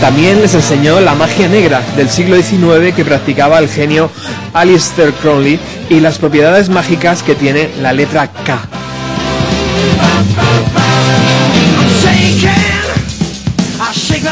También 0.00 0.42
les 0.42 0.54
enseñó 0.54 0.98
la 0.98 1.14
magia 1.14 1.46
negra 1.46 1.80
del 1.96 2.10
siglo 2.10 2.34
XIX 2.34 2.92
que 2.92 3.04
practicaba 3.04 3.60
el 3.60 3.68
genio 3.68 4.10
Aleister 4.52 5.12
Crowley 5.12 5.60
y 5.88 6.00
las 6.00 6.18
propiedades 6.18 6.70
mágicas 6.70 7.22
que 7.22 7.36
tiene 7.36 7.70
la 7.80 7.92
letra 7.92 8.32
K. 8.32 8.58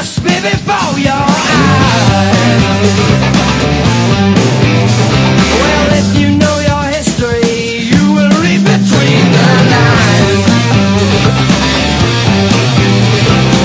The 0.03 0.09
spit 0.09 0.43
before 0.43 0.99
your 0.99 1.13
eyes. 1.15 2.83
Well, 5.63 5.91
if 5.95 6.19
you 6.19 6.35
know 6.35 6.59
your 6.59 6.83
history, 6.91 7.87
you 7.87 8.11
will 8.11 8.35
read 8.43 8.67
between 8.67 9.25
the 9.31 9.47
lines. 9.71 10.43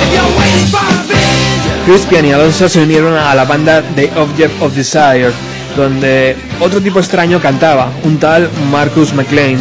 If 0.03 0.09
you're 0.13 0.33
waiting 0.37 0.69
for 0.69 0.85
a 0.85 1.01
vision, 1.09 1.65
Crispian 1.87 2.25
y 2.27 2.31
Alonso 2.33 2.69
se 2.69 2.83
unieron 2.83 3.17
a 3.17 3.33
la 3.33 3.45
banda 3.45 3.81
The 3.95 4.11
Object 4.17 4.61
of 4.61 4.75
Desire, 4.75 5.31
donde 5.75 6.35
otro 6.59 6.79
tipo 6.81 6.99
extraño 6.99 7.41
cantaba, 7.41 7.89
un 8.03 8.19
tal 8.19 8.47
Marcus 8.69 9.11
McLean. 9.11 9.57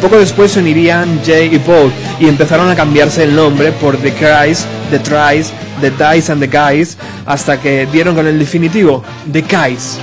Poco 0.00 0.16
después 0.16 0.52
se 0.52 0.60
unirían 0.60 1.20
Jay 1.26 1.52
y 1.52 1.58
Paul 1.58 1.90
y 2.20 2.28
empezaron 2.28 2.70
a 2.70 2.76
cambiarse 2.76 3.24
el 3.24 3.34
nombre 3.34 3.72
por 3.72 3.96
The 3.96 4.12
Cries, 4.12 4.64
The 4.92 5.00
Tries, 5.00 5.52
The 5.80 5.90
Dice 5.90 6.32
and 6.32 6.40
The 6.40 6.48
Guys, 6.48 6.96
hasta 7.26 7.60
que 7.60 7.86
dieron 7.86 8.14
con 8.14 8.26
el 8.26 8.38
definitivo, 8.38 9.02
The 9.32 9.42
Guys. 9.42 9.98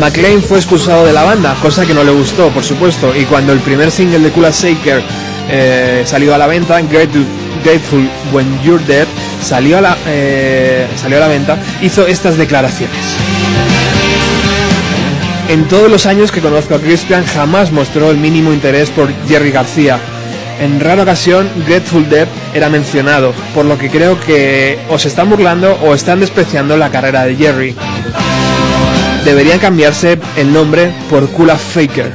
McLean 0.00 0.42
fue 0.42 0.58
expulsado 0.58 1.06
de 1.06 1.12
la 1.12 1.24
banda, 1.24 1.56
cosa 1.62 1.86
que 1.86 1.94
no 1.94 2.04
le 2.04 2.12
gustó, 2.12 2.48
por 2.50 2.62
supuesto, 2.62 3.16
y 3.16 3.24
cuando 3.24 3.52
el 3.52 3.60
primer 3.60 3.90
single 3.90 4.18
de 4.20 4.30
Kula 4.30 4.50
Shaker 4.50 5.02
eh, 5.50 6.02
salió 6.06 6.34
a 6.34 6.38
la 6.38 6.46
venta, 6.46 6.80
Grateful, 6.82 7.24
Grateful 7.64 8.08
When 8.32 8.46
You're 8.62 8.84
Dead, 8.84 9.06
salió 9.42 9.78
a, 9.78 9.80
la, 9.80 9.96
eh, 10.06 10.86
salió 10.96 11.16
a 11.16 11.20
la 11.20 11.28
venta, 11.28 11.58
hizo 11.80 12.06
estas 12.06 12.36
declaraciones. 12.36 12.96
En 15.48 15.68
todos 15.68 15.88
los 15.88 16.06
años 16.06 16.32
que 16.32 16.40
conozco 16.40 16.74
a 16.74 16.80
Crispian 16.80 17.24
jamás 17.24 17.70
mostró 17.70 18.10
el 18.10 18.16
mínimo 18.16 18.52
interés 18.52 18.90
por 18.90 19.08
Jerry 19.28 19.52
García. 19.52 19.98
En 20.60 20.80
rara 20.80 21.02
ocasión 21.02 21.48
Grateful 21.68 22.08
Dead 22.08 22.26
era 22.52 22.68
mencionado, 22.68 23.32
por 23.54 23.64
lo 23.64 23.78
que 23.78 23.88
creo 23.88 24.18
que 24.18 24.78
o 24.90 24.98
se 24.98 25.08
están 25.08 25.30
burlando 25.30 25.78
o 25.82 25.94
están 25.94 26.18
despreciando 26.18 26.76
la 26.76 26.90
carrera 26.90 27.24
de 27.24 27.36
Jerry. 27.36 27.76
Deberían 29.24 29.60
cambiarse 29.60 30.18
el 30.36 30.52
nombre 30.52 30.92
por 31.08 31.30
Kula 31.30 31.56
Faker. 31.56 32.12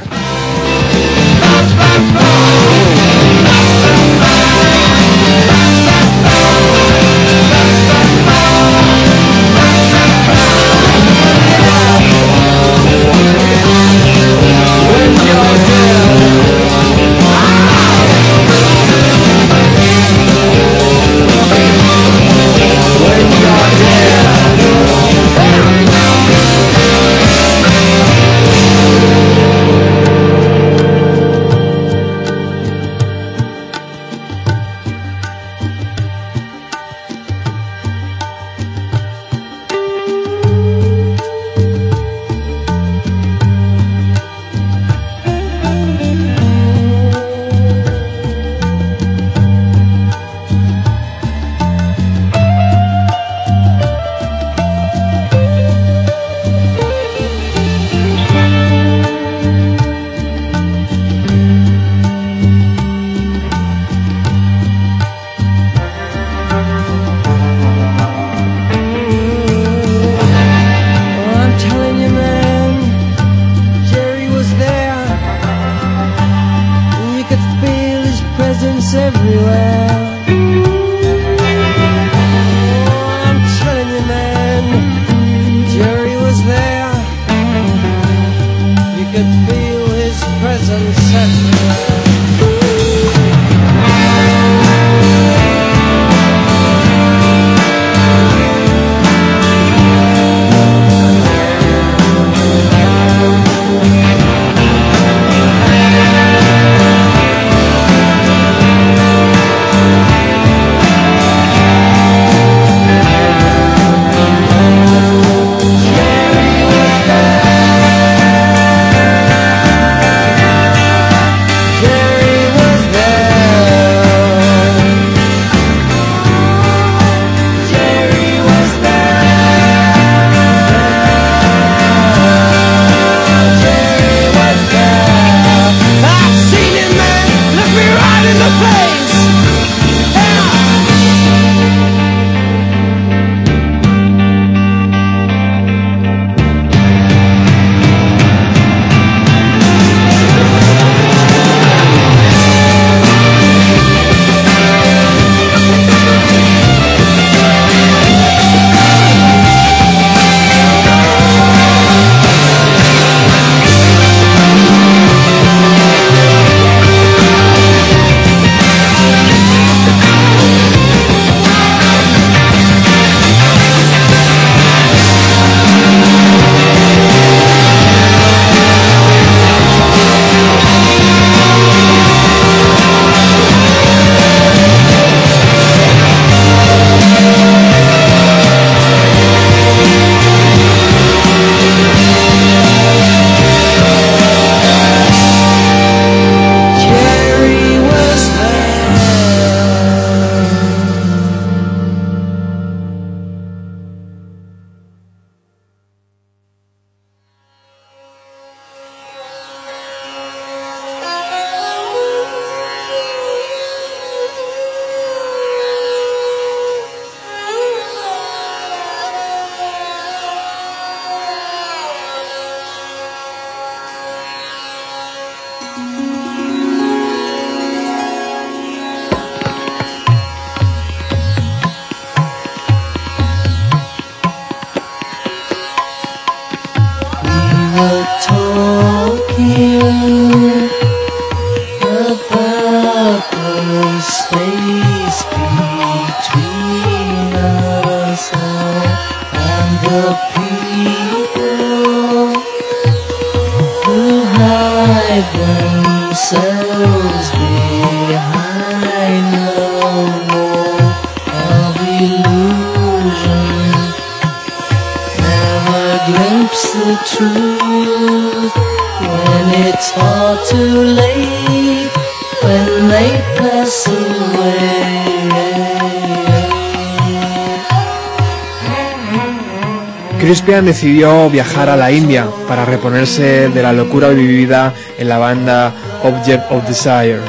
Crispian 280.42 280.66
decidió 280.66 281.30
viajar 281.30 281.68
a 281.68 281.76
la 281.76 281.92
India 281.92 282.26
para 282.48 282.64
reponerse 282.64 283.48
de 283.48 283.62
la 283.62 283.72
locura 283.72 284.08
vivida 284.08 284.74
en 284.98 285.08
la 285.08 285.16
banda 285.16 285.72
Object 286.02 286.50
of 286.50 286.66
Desire. 286.66 287.20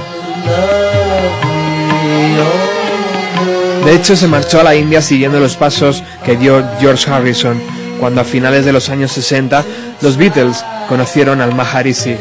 De 3.86 3.93
hecho, 3.93 4.15
se 4.15 4.28
marchó 4.28 4.62
a 4.62 4.63
la 4.63 4.73
India 4.73 4.99
siguiendo 4.99 5.39
los 5.39 5.56
pasos 5.56 6.04
que 6.26 6.38
dio 6.38 6.67
George 6.80 7.08
Harrison 7.12 7.62
cuando 7.99 8.21
a 8.21 8.23
finales 8.23 8.65
de 8.65 8.73
los 8.73 8.89
años 8.89 9.12
60 9.12 9.63
los 10.02 10.17
Beatles 10.17 10.65
conocieron 10.89 11.39
al 11.39 11.54
Maharishi. 11.54 12.15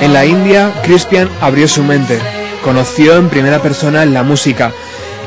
En 0.00 0.12
la 0.12 0.24
India, 0.24 0.72
Crispian 0.84 1.28
abrió 1.40 1.66
su 1.66 1.82
mente, 1.82 2.20
conoció 2.62 3.16
en 3.16 3.28
primera 3.28 3.60
persona 3.60 4.04
la 4.04 4.22
música 4.22 4.72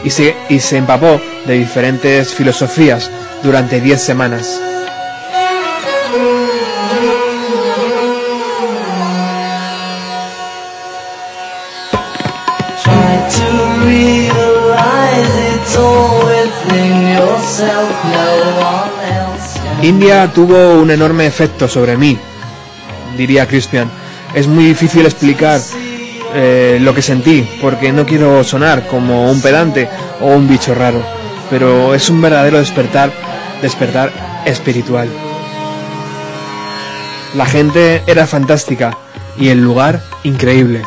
y 0.03 0.09
se, 0.09 0.35
y 0.49 0.59
se 0.59 0.77
empapó 0.77 1.21
de 1.45 1.57
diferentes 1.57 2.33
filosofías 2.33 3.11
durante 3.43 3.81
10 3.81 4.01
semanas. 4.01 4.59
India 19.81 20.31
tuvo 20.33 20.73
un 20.81 20.89
enorme 20.89 21.27
efecto 21.27 21.67
sobre 21.67 21.95
mí, 21.95 22.17
diría 23.15 23.47
Crispian. 23.47 23.89
Es 24.33 24.47
muy 24.47 24.65
difícil 24.65 25.05
explicar 25.05 25.61
eh, 26.35 26.79
lo 26.81 26.93
que 26.93 27.01
sentí, 27.01 27.47
porque 27.61 27.91
no 27.91 28.05
quiero 28.05 28.43
sonar 28.43 28.87
como 28.87 29.31
un 29.31 29.41
pedante 29.41 29.87
o 30.21 30.27
un 30.27 30.47
bicho 30.47 30.75
raro, 30.75 31.01
pero 31.49 31.95
es 31.95 32.09
un 32.09 32.21
verdadero 32.21 32.57
despertar, 32.57 33.11
despertar 33.61 34.11
espiritual. 34.45 35.07
La 37.35 37.45
gente 37.45 38.03
era 38.05 38.27
fantástica 38.27 38.97
y 39.37 39.49
el 39.49 39.61
lugar 39.61 40.01
increíble. 40.23 40.83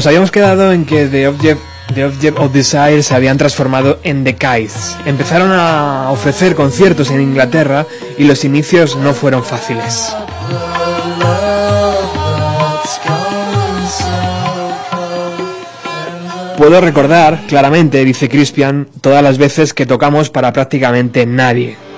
Nos 0.00 0.06
habíamos 0.06 0.30
quedado 0.30 0.72
en 0.72 0.86
que 0.86 1.08
The 1.08 1.28
Object, 1.28 2.38
of 2.38 2.52
Desire 2.54 3.02
se 3.02 3.14
habían 3.14 3.36
transformado 3.36 4.00
en 4.02 4.24
The 4.24 4.34
Kites. 4.34 4.96
Empezaron 5.04 5.52
a 5.52 6.08
ofrecer 6.10 6.54
conciertos 6.54 7.10
en 7.10 7.20
Inglaterra 7.20 7.84
y 8.16 8.24
los 8.24 8.42
inicios 8.46 8.96
no 8.96 9.12
fueron 9.12 9.44
fáciles. 9.44 10.16
Puedo 16.56 16.80
recordar 16.80 17.42
claramente, 17.46 18.02
dice 18.02 18.30
Crispian, 18.30 18.88
todas 19.02 19.22
las 19.22 19.36
veces 19.36 19.74
que 19.74 19.84
tocamos 19.84 20.30
para 20.30 20.54
prácticamente 20.54 21.26
nadie. 21.26 21.89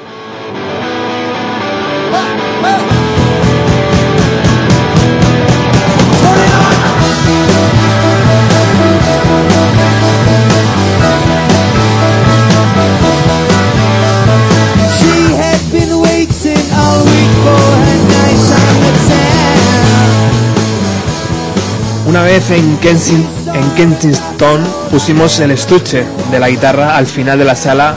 Una 22.22 22.30
vez 22.30 22.50
en, 22.52 22.78
Kensin- 22.78 23.26
en 23.52 23.68
Kensington 23.74 24.60
pusimos 24.92 25.40
el 25.40 25.50
estuche 25.50 26.04
de 26.30 26.38
la 26.38 26.48
guitarra 26.48 26.96
al 26.96 27.08
final 27.08 27.36
de 27.36 27.44
la 27.44 27.56
sala 27.56 27.96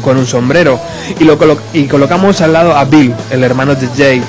con 0.00 0.16
un 0.16 0.26
sombrero 0.28 0.78
y 1.18 1.24
lo 1.24 1.36
colocamos 1.36 2.40
al 2.40 2.52
lado 2.52 2.76
a 2.76 2.84
Bill, 2.84 3.12
el 3.32 3.42
hermano 3.42 3.74
de 3.74 3.88
Jay, 3.88 4.22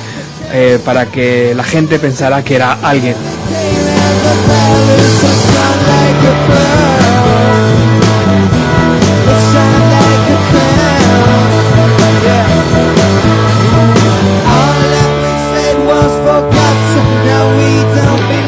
eh, 0.51 0.79
para 0.84 1.05
que 1.05 1.53
la 1.55 1.63
gente 1.63 1.99
pensara 1.99 2.43
que 2.43 2.55
era 2.55 2.79
alguien. 2.81 3.13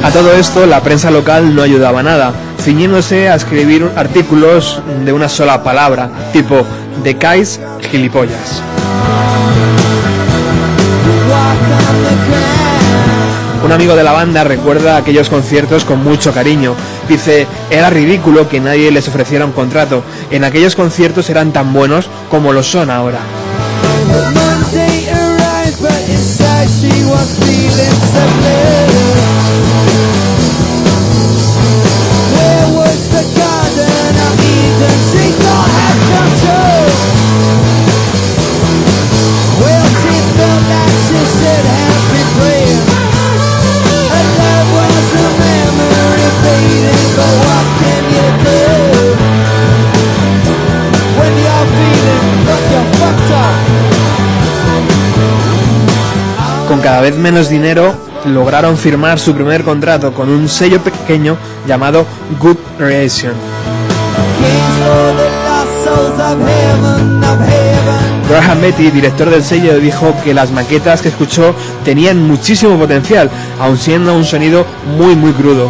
A 0.08 0.10
todo 0.10 0.32
esto, 0.32 0.66
la 0.66 0.82
prensa 0.82 1.12
local 1.12 1.54
no 1.54 1.62
ayudaba 1.62 2.02
nada, 2.02 2.32
ciñéndose 2.62 3.28
a 3.28 3.36
escribir 3.36 3.92
artículos 3.98 4.82
de 5.04 5.12
una 5.12 5.28
sola 5.28 5.64
palabra, 5.64 6.10
tipo 6.32 6.66
de 7.04 7.18
Kais 7.18 7.60
gilipollas. 7.92 8.64
Un 13.66 13.72
amigo 13.74 13.98
de 13.98 14.04
la 14.06 14.14
banda 14.14 14.46
recuerda 14.46 14.96
aquellos 14.96 15.28
conciertos 15.28 15.84
con 15.84 16.02
mucho 16.02 16.32
cariño. 16.32 16.74
Dice, 17.10 17.46
era 17.70 17.90
ridículo 17.90 18.48
que 18.48 18.62
nadie 18.62 18.90
les 18.92 19.10
ofreciera 19.10 19.44
un 19.44 19.52
contrato. 19.52 20.04
En 20.32 20.46
aquellos 20.46 20.78
conciertos 20.78 21.30
eran 21.30 21.52
tan 21.52 21.74
buenos 21.74 22.10
como 22.32 22.54
lo 22.54 22.64
son 22.64 22.92
ahora. 22.92 23.20
Cada 56.88 57.02
vez 57.02 57.18
menos 57.18 57.50
dinero, 57.50 57.94
lograron 58.24 58.78
firmar 58.78 59.20
su 59.20 59.36
primer 59.36 59.66
contrato 59.66 60.14
con 60.14 60.30
un 60.30 60.48
sello 60.48 60.80
pequeño 60.80 61.36
llamado 61.68 62.06
Good 62.40 62.56
Creation. 62.78 63.34
Graham 68.30 68.62
Betty, 68.62 68.90
director 68.90 69.30
del 69.30 69.44
sello, 69.44 69.78
dijo 69.82 70.16
que 70.24 70.34
las 70.34 70.52
maquetas 70.52 71.02
que 71.02 71.10
escuchó 71.10 71.54
tenían 71.84 72.26
muchísimo 72.26 72.78
potencial, 72.78 73.30
aun 73.60 73.78
siendo 73.78 74.16
un 74.16 74.24
sonido 74.24 74.66
muy 74.98 75.14
muy 75.14 75.34
crudo. 75.34 75.70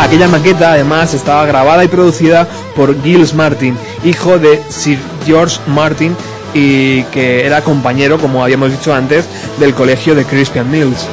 Aquella 0.00 0.26
maqueta 0.26 0.72
además 0.72 1.14
estaba 1.14 1.46
grabada 1.46 1.84
y 1.84 1.88
producida 1.88 2.48
por 2.74 3.00
Giles 3.04 3.34
Martin, 3.34 3.78
hijo 4.02 4.40
de 4.40 4.60
Sir 4.68 4.98
George 5.24 5.60
Martin 5.68 6.16
y 6.54 7.02
que 7.04 7.44
era 7.44 7.62
compañero, 7.62 8.18
como 8.18 8.42
habíamos 8.42 8.70
dicho 8.70 8.94
antes, 8.94 9.28
del 9.58 9.74
colegio 9.74 10.14
de 10.14 10.24
Crispian 10.24 10.70
Mills. 10.70 11.08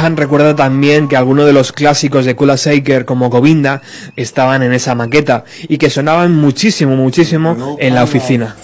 Graham 0.00 0.16
recuerda 0.16 0.56
también 0.56 1.08
que 1.08 1.16
algunos 1.16 1.44
de 1.44 1.52
los 1.52 1.72
clásicos 1.72 2.24
de 2.24 2.34
Kula 2.34 2.56
Shaker 2.56 3.04
como 3.04 3.28
Govinda 3.28 3.82
estaban 4.16 4.62
en 4.62 4.72
esa 4.72 4.94
maqueta 4.94 5.44
y 5.68 5.76
que 5.76 5.90
sonaban 5.90 6.34
muchísimo, 6.34 6.96
muchísimo 6.96 7.76
en 7.78 7.94
la 7.94 8.04
oficina. 8.04 8.56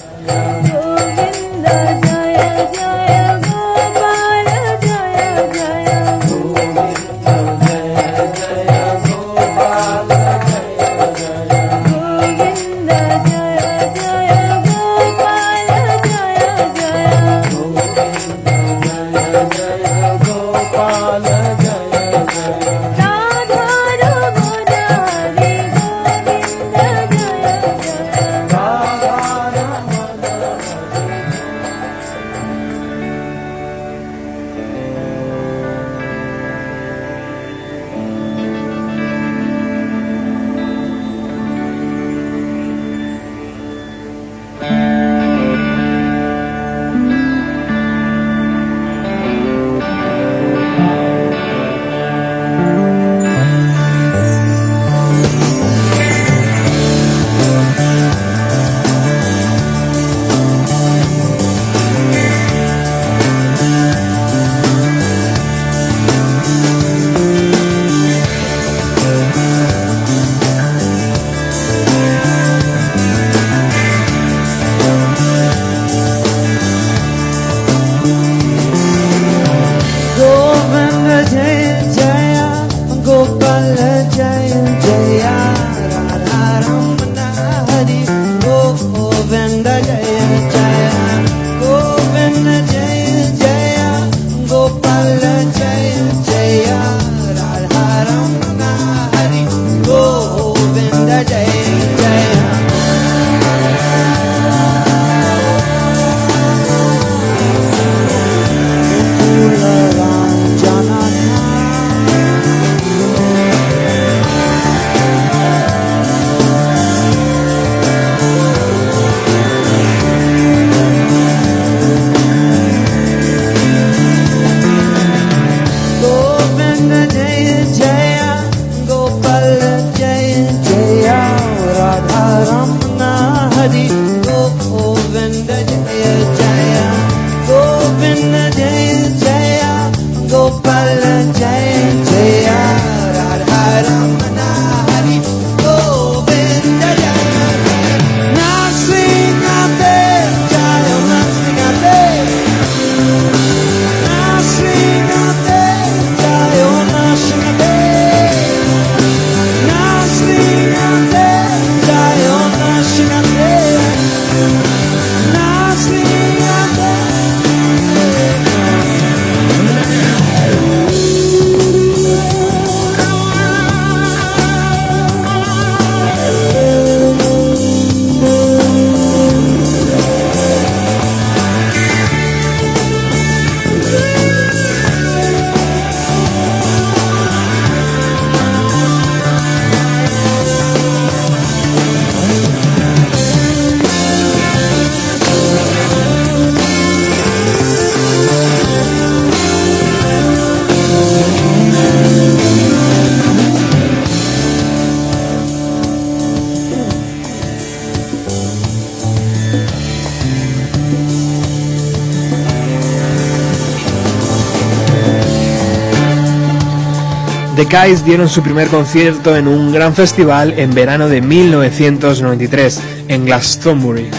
The 217.57 217.65
Kais 217.65 218.05
dieron 218.05 218.29
su 218.29 218.43
primer 218.43 218.69
concierto 218.69 219.35
en 219.35 219.49
un 219.49 219.73
gran 219.73 219.95
festival 219.95 220.53
en 220.59 220.75
verano 220.75 221.09
de 221.09 221.23
1993, 221.23 222.83
en 223.09 223.25
Glastonbury. 223.25 224.11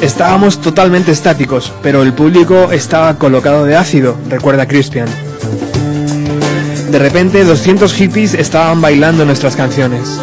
Estábamos 0.00 0.60
totalmente 0.60 1.10
estáticos, 1.10 1.72
pero 1.82 2.02
el 2.02 2.12
público 2.12 2.70
estaba 2.70 3.18
colocado 3.18 3.64
de 3.64 3.74
ácido, 3.74 4.16
recuerda 4.28 4.68
Crispian. 4.68 5.08
De 6.92 6.98
repente 7.00 7.42
200 7.42 7.92
hippies 7.94 8.34
estaban 8.34 8.80
bailando 8.80 9.24
nuestras 9.24 9.56
canciones. 9.56 10.20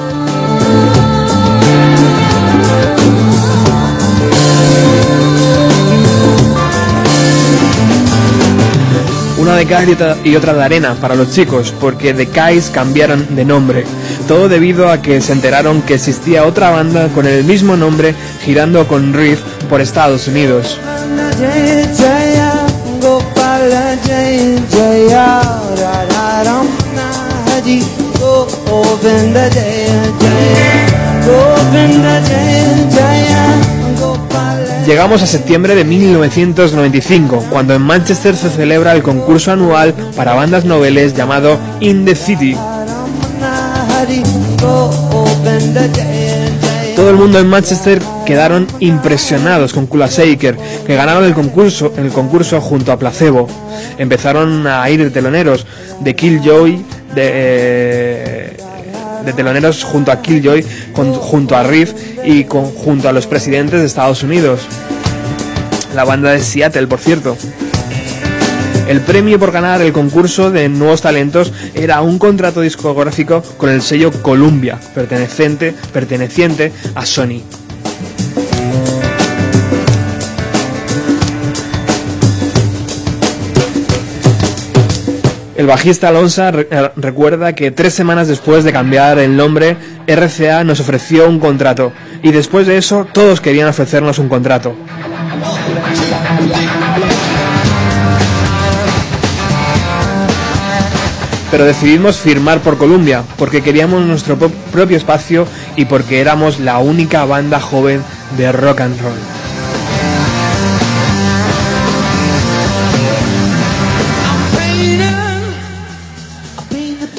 Y 10.24 10.36
otra- 10.36 10.54
de 10.54 10.64
arena 10.64 10.96
para 11.00 11.16
los 11.16 11.32
chicos, 11.32 11.74
porque 11.80 12.14
The 12.14 12.28
Kais 12.28 12.70
cambiaron 12.70 13.36
de 13.36 13.46
nombre. 13.46 13.86
Todo 14.28 14.50
debido 14.50 14.90
a 14.90 15.02
que 15.02 15.22
se 15.22 15.32
enteraron 15.32 15.82
que 15.82 15.94
existía 15.96 16.44
otra 16.46 16.72
banda 16.72 17.08
con 17.10 17.26
el 17.26 17.44
mismo 17.46 17.78
nombre 17.78 18.14
girando 18.44 18.88
con 18.88 19.14
Riff 19.14 19.40
por 19.70 19.80
Estados 19.82 20.28
Unidos. 20.28 20.78
Llegamos 34.86 35.22
a 35.22 35.28
septiembre 35.28 35.76
de 35.76 35.84
1995, 35.84 37.46
cuando 37.52 37.76
en 37.76 37.84
Manchester 37.84 38.36
se 38.36 38.50
celebra 38.50 38.94
el 38.94 39.04
concurso 39.04 39.52
anual 39.52 39.94
para 40.16 40.34
bandas 40.34 40.66
noveles 40.66 41.14
llamado 41.14 41.60
In 41.80 42.04
the 42.04 42.16
City. 42.16 42.58
Todo 46.96 47.10
el 47.10 47.16
mundo 47.16 47.40
en 47.40 47.48
Manchester 47.48 48.02
quedaron 48.26 48.68
impresionados 48.80 49.72
con 49.72 49.86
Kula 49.86 50.08
Shaker, 50.08 50.58
que 50.86 50.96
ganaron 50.96 51.26
el 51.26 51.34
concurso, 51.34 51.94
el 51.98 52.10
concurso 52.10 52.60
junto 52.60 52.92
a 52.92 52.98
Placebo. 52.98 53.48
Empezaron 54.00 54.66
a 54.66 54.90
ir 54.90 55.14
teloneros 55.14 55.68
de 56.00 56.16
Killjoy, 56.16 56.84
de, 57.14 57.32
eh, 57.34 58.51
de 59.26 59.34
teloneros 59.34 59.84
junto 59.84 60.12
a 60.12 60.22
Killjoy, 60.22 60.66
junto 60.94 61.56
a 61.56 61.64
Riff 61.64 61.94
y 62.26 62.46
junto 62.46 63.10
a 63.10 63.12
los 63.12 63.28
presidentes 63.28 63.80
de 63.80 63.86
Estados 63.86 64.24
Unidos. 64.24 64.62
La 65.96 66.06
banda 66.06 66.32
de 66.32 66.40
Seattle, 66.40 66.88
por 66.88 67.00
cierto. 67.00 67.38
El 68.88 69.02
premio 69.02 69.40
por 69.40 69.52
ganar 69.52 69.82
el 69.82 69.94
concurso 69.94 70.52
de 70.52 70.68
nuevos 70.68 71.02
talentos 71.02 71.54
era 71.74 72.02
un 72.02 72.20
contrato 72.20 72.62
discográfico 72.62 73.42
con 73.58 73.70
el 73.70 73.82
sello 73.82 74.12
Columbia, 74.22 74.80
perteneciente, 74.94 75.74
perteneciente 75.94 76.74
a 76.96 77.06
Sony. 77.06 77.42
El 85.62 85.68
bajista 85.68 86.08
Alonso 86.08 86.42
eh, 86.50 86.90
recuerda 86.96 87.54
que 87.54 87.70
tres 87.70 87.94
semanas 87.94 88.28
después 88.28 88.64
de 88.64 88.72
cambiar 88.74 89.20
el 89.20 89.38
nombre, 89.38 89.78
RCA 90.08 90.64
nos 90.64 90.80
ofreció 90.80 91.30
un 91.30 91.40
contrato 91.40 91.94
y 92.24 92.32
después 92.32 92.66
de 92.66 92.78
eso 92.80 93.06
todos 93.14 93.42
querían 93.42 93.68
ofrecernos 93.70 94.18
un 94.18 94.28
contrato. 94.28 94.74
pero 101.50 101.66
decidimos 101.66 102.16
firmar 102.18 102.60
por 102.60 102.78
Columbia 102.78 103.24
porque 103.38 103.62
queríamos 103.62 104.02
nuestro 104.06 104.38
pro- 104.38 104.50
propio 104.72 104.96
espacio 104.96 105.46
y 105.76 105.84
porque 105.86 106.22
éramos 106.22 106.60
la 106.60 106.80
única 106.80 107.26
banda 107.26 107.60
joven 107.60 108.02
de 108.38 108.52
rock 108.54 108.82
and 108.82 109.02
roll. 109.02 109.41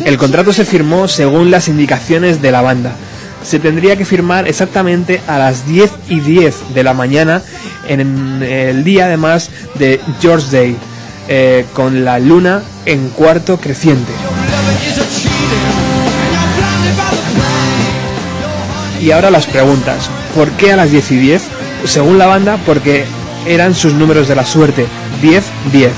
El 0.05 0.18
contrato 0.18 0.53
se 0.53 0.64
firmó 0.64 1.07
según 1.07 1.50
las 1.50 1.68
indicaciones 1.68 2.42
de 2.42 2.50
la 2.50 2.61
banda. 2.61 2.92
Se 3.44 3.59
tendría 3.59 3.96
que 3.96 4.05
firmar 4.05 4.48
exactamente 4.48 5.20
a 5.26 5.38
las 5.38 5.66
10 5.66 5.90
y 6.09 6.20
10 6.20 6.74
de 6.74 6.82
la 6.84 6.92
mañana 6.92 7.42
en 7.88 8.42
el 8.42 8.84
día 8.84 9.07
además 9.07 9.50
de 9.76 10.00
George 10.20 10.46
Day, 10.50 10.76
eh, 11.28 11.64
con 11.72 12.05
la 12.05 12.18
luna 12.18 12.62
en 12.86 13.09
cuarto 13.11 13.59
creciente. 13.59 14.12
Y 19.00 19.11
ahora 19.11 19.30
las 19.30 19.46
preguntas. 19.46 20.09
¿Por 20.34 20.50
qué 20.53 20.72
a 20.72 20.76
las 20.76 20.90
10 20.90 21.11
y 21.12 21.16
10? 21.16 21.42
Según 21.84 22.18
la 22.18 22.26
banda, 22.26 22.59
porque 22.64 23.05
eran 23.46 23.74
sus 23.74 23.92
números 23.94 24.28
de 24.28 24.36
la 24.36 24.44
suerte. 24.44 24.86
10, 25.20 25.44
10. 25.72 25.92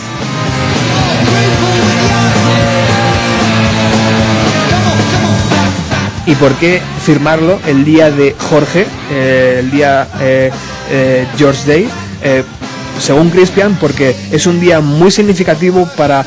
¿Y 6.26 6.34
por 6.36 6.54
qué 6.54 6.80
firmarlo 7.04 7.60
el 7.66 7.84
día 7.84 8.10
de 8.10 8.34
Jorge, 8.38 8.86
eh, 9.12 9.58
el 9.60 9.70
día 9.70 10.08
eh, 10.20 10.50
eh, 10.90 11.26
George 11.36 11.66
Day? 11.66 11.88
Según 12.98 13.28
Crispian, 13.28 13.76
porque 13.78 14.16
es 14.30 14.46
un 14.46 14.60
día 14.60 14.80
muy 14.80 15.10
significativo 15.10 15.86
para 15.96 16.24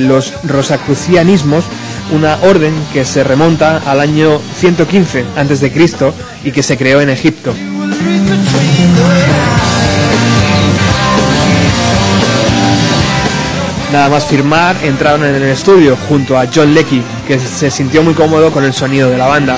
los 0.00 0.34
rosacrucianismos, 0.44 1.64
una 2.12 2.36
orden 2.42 2.74
que 2.92 3.06
se 3.06 3.24
remonta 3.24 3.78
al 3.86 4.00
año 4.00 4.40
115 4.58 5.24
a.C. 5.36 5.72
y 6.44 6.50
que 6.50 6.62
se 6.62 6.76
creó 6.76 7.00
en 7.00 7.08
Egipto. 7.08 7.54
Nada 13.94 14.08
más 14.08 14.26
firmar, 14.26 14.74
entraron 14.82 15.24
en 15.24 15.36
el 15.36 15.44
estudio 15.44 15.96
junto 16.08 16.36
a 16.36 16.48
John 16.52 16.74
Leckie, 16.74 17.00
que 17.28 17.38
se 17.38 17.70
sintió 17.70 18.02
muy 18.02 18.12
cómodo 18.12 18.50
con 18.50 18.64
el 18.64 18.72
sonido 18.72 19.08
de 19.08 19.16
la 19.16 19.28
banda. 19.28 19.56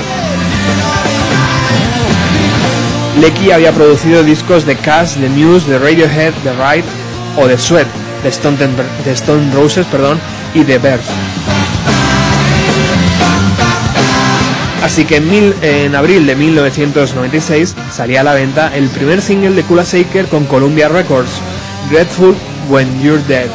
Leckie 3.18 3.50
había 3.52 3.72
producido 3.72 4.22
discos 4.22 4.66
de 4.66 4.76
Cash, 4.76 5.14
de 5.14 5.30
Muse, 5.30 5.70
de 5.70 5.78
Radiohead, 5.78 6.34
de 6.44 6.52
Ride 6.52 6.84
o 7.38 7.46
de 7.48 7.56
Sweat, 7.56 7.86
de 8.22 8.28
Stone, 9.12 9.54
Roses 9.54 9.86
perdón, 9.86 10.20
y 10.52 10.64
de 10.64 10.76
Birth. 10.80 11.00
Así 14.84 15.06
que 15.06 15.16
en 15.62 15.94
abril 15.94 16.26
de 16.26 16.36
1996 16.36 17.74
salía 17.90 18.20
a 18.20 18.24
la 18.24 18.34
venta 18.34 18.70
el 18.76 18.90
primer 18.90 19.22
single 19.22 19.52
de 19.52 19.62
Kula 19.62 19.84
Shaker 19.84 20.26
con 20.26 20.44
Columbia 20.44 20.90
Records, 20.90 21.30
Grateful 21.90 22.36
When 22.68 23.02
You're 23.02 23.22
Dead. 23.26 23.48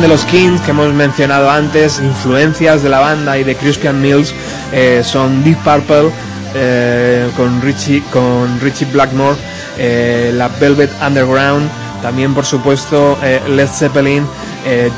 De 0.00 0.08
los 0.08 0.24
Kings 0.26 0.60
que 0.60 0.70
hemos 0.72 0.92
mencionado 0.92 1.50
antes, 1.50 2.00
influencias 2.00 2.82
de 2.82 2.88
la 2.88 3.00
banda 3.00 3.38
y 3.38 3.44
de 3.44 3.54
Crispian 3.54 4.00
Mills 4.00 4.34
eh, 4.72 5.02
son 5.04 5.42
Deep 5.42 5.58
Purple 5.58 6.10
eh, 6.54 7.28
con, 7.36 7.60
Richie, 7.62 8.02
con 8.12 8.60
Richie 8.60 8.86
Blackmore, 8.92 9.36
eh, 9.78 10.32
la 10.34 10.48
Velvet 10.48 10.90
Underground, 11.04 11.68
también 12.02 12.34
por 12.34 12.44
supuesto 12.44 13.16
Led 13.48 13.68
Zeppelin, 13.68 14.26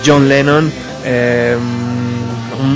John 0.04 0.28
Lennon, 0.28 0.70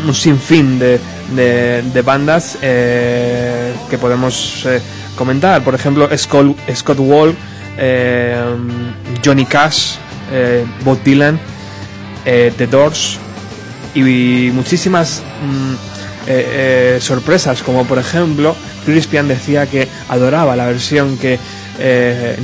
un, 0.07 0.15
sinfín 0.15 0.79
de, 0.79 1.01
de- 1.35 1.83
de 1.83 2.03
bandas 2.03 2.57
que 2.61 3.99
podemos 4.01 4.67
comentar. 5.17 5.63
Por 5.65 5.75
ejemplo, 5.75 6.09
Scott, 6.17 6.57
Scott 6.75 6.99
Wall, 7.01 7.35
Johnny 9.25 9.45
Cash, 9.47 9.97
Bob 10.85 11.03
Dylan, 11.03 11.39
eh, 12.25 12.53
The 12.57 12.67
Doors 12.67 13.19
y 13.95 14.51
muchísimas 14.53 15.23
mm, 15.43 15.73
eh, 16.27 16.97
eh, 16.97 16.99
sorpresas, 17.01 17.63
como 17.63 17.85
por 17.85 17.99
ejemplo, 17.99 18.55
Crispian 18.87 19.29
decía 19.29 19.67
que 19.67 19.89
adoraba 20.09 20.57
la 20.57 20.67
versión 20.67 21.19
que 21.19 21.39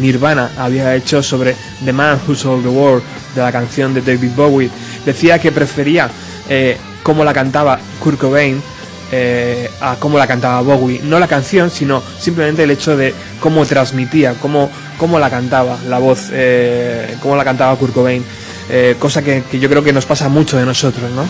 Nirvana 0.00 0.50
había 0.58 0.96
hecho 0.96 1.22
sobre 1.22 1.54
The 1.84 1.92
Man 1.92 2.18
Who 2.26 2.34
Sold 2.34 2.64
the 2.64 2.68
World 2.68 3.02
de 3.34 3.42
la 3.42 3.52
canción 3.52 3.94
de 3.94 4.00
David 4.00 4.32
Bowie. 4.34 4.70
Decía 5.04 5.38
que 5.38 5.52
prefería 5.52 6.10
cómo 7.04 7.24
la 7.24 7.32
cantaba 7.32 7.78
Kurt 8.00 8.18
Cobain 8.18 8.60
eh, 9.10 9.70
a 9.80 9.96
cómo 9.96 10.18
la 10.18 10.26
cantaba 10.26 10.60
Bowie. 10.60 11.00
No 11.04 11.18
la 11.18 11.28
canción, 11.28 11.70
sino 11.70 12.02
simplemente 12.18 12.64
el 12.64 12.70
hecho 12.70 12.96
de 12.96 13.14
cómo 13.40 13.64
transmitía, 13.64 14.34
cómo, 14.34 14.70
cómo 14.98 15.18
la 15.18 15.30
cantaba 15.30 15.78
la 15.86 15.98
voz, 15.98 16.30
cómo 17.20 17.36
la 17.36 17.44
cantaba 17.44 17.76
Kurt 17.76 17.94
Cobain. 17.94 18.24
Eh, 18.70 18.96
cosa 18.98 19.22
que, 19.22 19.42
que 19.50 19.58
yo 19.58 19.68
creo 19.68 19.82
que 19.82 19.92
nos 19.92 20.06
pasa 20.06 20.28
mucho 20.28 20.58
de 20.58 20.66
nosotros, 20.66 21.10
¿no? 21.12 21.24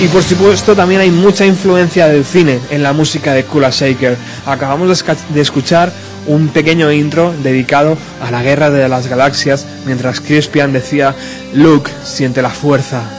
Y 0.00 0.06
por 0.06 0.22
supuesto 0.22 0.76
también 0.76 1.00
hay 1.00 1.10
mucha 1.10 1.44
influencia 1.44 2.06
del 2.06 2.24
cine 2.24 2.60
en 2.70 2.84
la 2.84 2.92
música 2.92 3.34
de 3.34 3.44
Kula 3.44 3.70
Shaker. 3.70 4.16
Acabamos 4.46 5.04
de, 5.34 5.40
escuchar 5.40 5.92
un 6.28 6.48
pequeño 6.50 6.92
intro 6.92 7.34
dedicado 7.42 7.98
a 8.22 8.30
la 8.30 8.40
guerra 8.44 8.70
de 8.70 8.88
las 8.88 9.08
galaxias 9.08 9.66
mientras 9.86 10.20
Crispian 10.20 10.72
decía 10.72 11.16
Luke 11.52 11.90
siente 12.04 12.42
la 12.42 12.50
fuerza. 12.50 13.17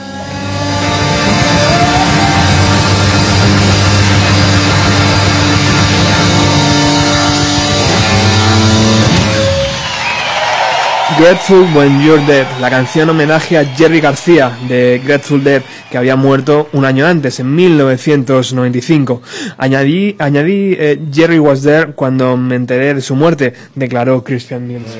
Grateful 11.20 11.66
When 11.74 12.00
You're 12.00 12.24
Dead, 12.24 12.46
la 12.62 12.70
canción 12.70 13.10
homenaje 13.10 13.58
a 13.58 13.64
Jerry 13.66 14.00
García 14.00 14.56
de 14.66 15.02
Grateful 15.04 15.44
Dead, 15.44 15.60
que 15.90 15.98
había 15.98 16.16
muerto 16.16 16.70
un 16.72 16.86
año 16.86 17.06
antes, 17.06 17.38
en 17.40 17.54
1995. 17.54 19.20
Añadí, 19.58 20.16
añadí 20.18 20.74
eh, 20.78 20.98
Jerry 21.12 21.38
Was 21.38 21.60
There 21.60 21.92
cuando 21.92 22.38
me 22.38 22.54
enteré 22.54 22.94
de 22.94 23.02
su 23.02 23.16
muerte, 23.16 23.52
declaró 23.74 24.24
Christian 24.24 24.66
Mills. 24.66 24.96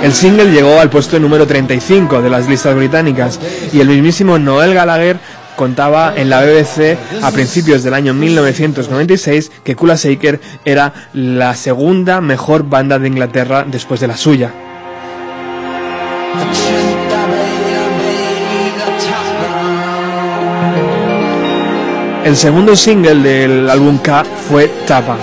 El 0.00 0.12
single 0.12 0.52
llegó 0.52 0.78
al 0.78 0.90
puesto 0.90 1.18
número 1.18 1.44
35 1.44 2.22
de 2.22 2.30
las 2.30 2.48
listas 2.48 2.76
británicas 2.76 3.40
y 3.72 3.80
el 3.80 3.88
mismísimo 3.88 4.38
Noel 4.38 4.74
Gallagher 4.74 5.18
contaba 5.58 6.14
en 6.16 6.30
la 6.30 6.40
BBC 6.40 6.96
a 7.20 7.32
principios 7.32 7.82
del 7.82 7.92
año 7.92 8.14
1996 8.14 9.50
que 9.64 9.74
Kula 9.74 9.96
Shaker 9.96 10.40
era 10.64 10.94
la 11.12 11.56
segunda 11.56 12.20
mejor 12.20 12.62
banda 12.62 13.00
de 13.00 13.08
Inglaterra 13.08 13.66
después 13.68 13.98
de 13.98 14.06
la 14.06 14.16
suya. 14.16 14.52
El 22.24 22.36
segundo 22.36 22.76
single 22.76 23.16
del 23.16 23.68
álbum 23.68 23.98
K 23.98 24.24
fue 24.48 24.70
Tapa. 24.86 25.18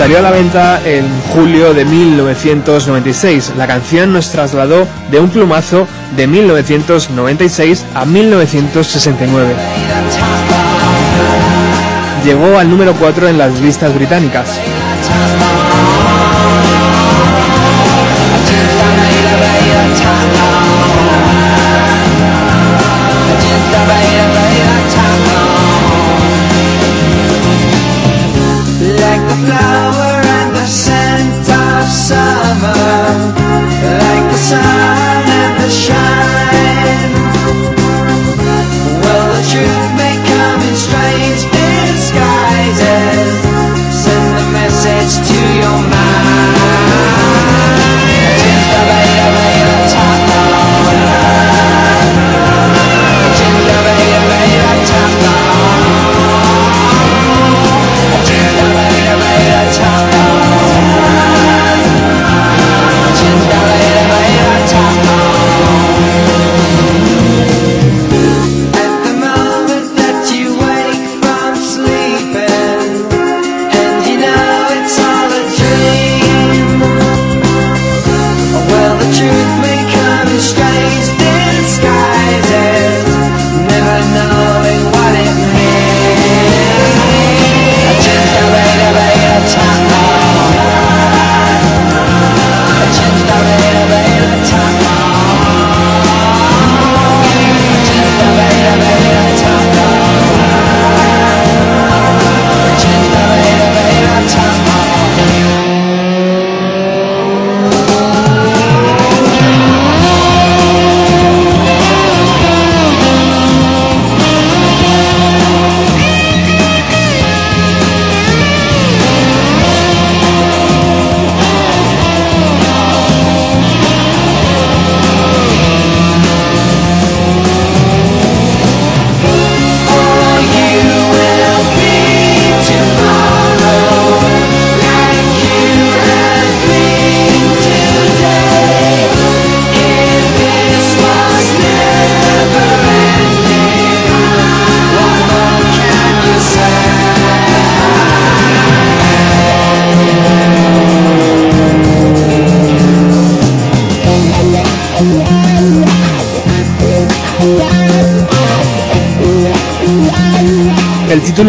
Salió 0.00 0.16
a 0.18 0.22
la 0.22 0.30
venta 0.30 0.80
en 0.82 1.06
julio 1.34 1.74
de 1.74 1.84
1996. 1.84 3.52
La 3.58 3.66
canción 3.66 4.14
nos 4.14 4.30
trasladó 4.30 4.88
de 5.10 5.20
un 5.20 5.28
plumazo 5.28 5.86
de 6.16 6.26
1996 6.26 7.84
a 7.94 8.06
1969. 8.06 9.54
Llegó 12.24 12.58
al 12.58 12.70
número 12.70 12.94
4 12.94 13.28
en 13.28 13.36
las 13.36 13.60
listas 13.60 13.94
británicas. 13.94 14.58
Like 15.10 15.49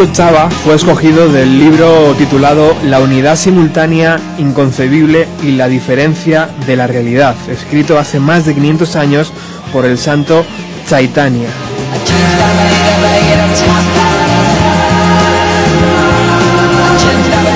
Chava 0.08 0.50
fue 0.50 0.76
escogido 0.76 1.30
del 1.30 1.60
libro 1.60 2.16
titulado 2.18 2.76
La 2.84 3.00
unidad 3.00 3.36
simultánea, 3.36 4.20
inconcebible 4.40 5.28
y 5.44 5.52
la 5.52 5.68
diferencia 5.68 6.50
de 6.66 6.76
la 6.76 6.88
realidad, 6.88 7.36
escrito 7.48 8.00
hace 8.00 8.20
más 8.20 8.46
de 8.46 8.56
500 8.56 8.96
años 8.96 9.32
por 9.72 9.86
el 9.86 9.98
santo 9.98 10.44
Chaitanya. 10.88 11.50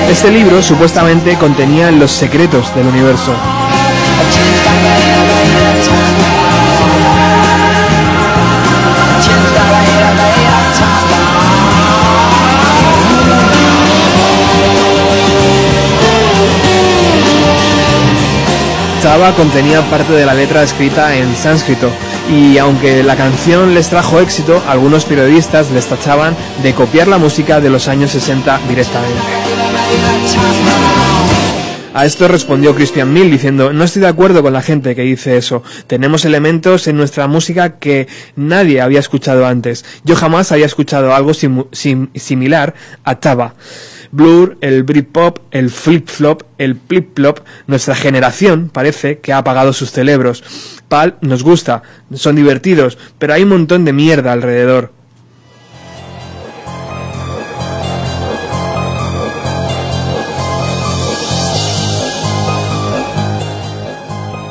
Este 0.08 0.30
libro 0.30 0.62
supuestamente 0.62 1.36
contenía 1.36 1.90
los 1.90 2.12
secretos 2.12 2.74
del 2.76 2.86
universo. 2.86 3.34
Chava 19.06 19.30
contenía 19.36 19.82
parte 19.82 20.12
de 20.14 20.26
la 20.26 20.34
letra 20.34 20.64
escrita 20.64 21.14
en 21.14 21.36
sánscrito 21.36 21.92
y 22.28 22.58
aunque 22.58 23.04
la 23.04 23.14
canción 23.14 23.72
les 23.72 23.88
trajo 23.88 24.18
éxito, 24.18 24.60
algunos 24.66 25.04
periodistas 25.04 25.70
les 25.70 25.86
tachaban 25.86 26.34
de 26.64 26.74
copiar 26.74 27.06
la 27.06 27.16
música 27.16 27.60
de 27.60 27.70
los 27.70 27.86
años 27.86 28.10
60 28.10 28.58
directamente. 28.68 29.20
A 31.94 32.04
esto 32.04 32.26
respondió 32.26 32.74
Christian 32.74 33.12
Mill 33.12 33.30
diciendo, 33.30 33.72
no 33.72 33.84
estoy 33.84 34.02
de 34.02 34.08
acuerdo 34.08 34.42
con 34.42 34.52
la 34.52 34.60
gente 34.60 34.96
que 34.96 35.02
dice 35.02 35.36
eso. 35.36 35.62
Tenemos 35.86 36.24
elementos 36.24 36.88
en 36.88 36.96
nuestra 36.96 37.28
música 37.28 37.78
que 37.78 38.08
nadie 38.34 38.80
había 38.80 38.98
escuchado 38.98 39.46
antes. 39.46 39.84
Yo 40.02 40.16
jamás 40.16 40.50
había 40.50 40.66
escuchado 40.66 41.14
algo 41.14 41.32
sim- 41.32 42.08
similar 42.12 42.74
a 43.04 43.20
Chava. 43.20 43.54
Blur, 44.16 44.56
el 44.62 44.82
Britpop, 44.82 45.40
el 45.50 45.70
flip-flop, 45.70 46.42
el 46.56 46.74
plip-plop, 46.74 47.40
nuestra 47.66 47.94
generación 47.94 48.70
parece 48.72 49.18
que 49.18 49.34
ha 49.34 49.38
apagado 49.38 49.74
sus 49.74 49.90
cerebros. 49.90 50.42
Pal 50.88 51.16
nos 51.20 51.42
gusta, 51.42 51.82
son 52.14 52.34
divertidos, 52.34 52.96
pero 53.18 53.34
hay 53.34 53.42
un 53.42 53.50
montón 53.50 53.84
de 53.84 53.92
mierda 53.92 54.32
alrededor. 54.32 54.92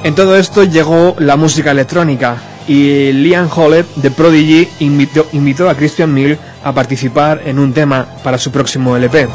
En 0.04 0.14
todo 0.14 0.38
esto 0.38 0.64
llegó 0.64 1.16
la 1.18 1.36
música 1.36 1.72
electrónica 1.72 2.38
y 2.68 3.12
Liam 3.12 3.50
Howlett 3.52 3.88
de 3.96 4.12
Prodigy 4.12 4.68
invitó, 4.80 5.28
invitó 5.34 5.68
a 5.68 5.76
Christian 5.76 6.14
Mill 6.14 6.38
a 6.66 6.74
participar 6.74 7.44
en 7.46 7.60
un 7.60 7.72
tema 7.74 8.08
para 8.24 8.40
su 8.40 8.52
próximo 8.52 8.98
LP. 8.98 9.30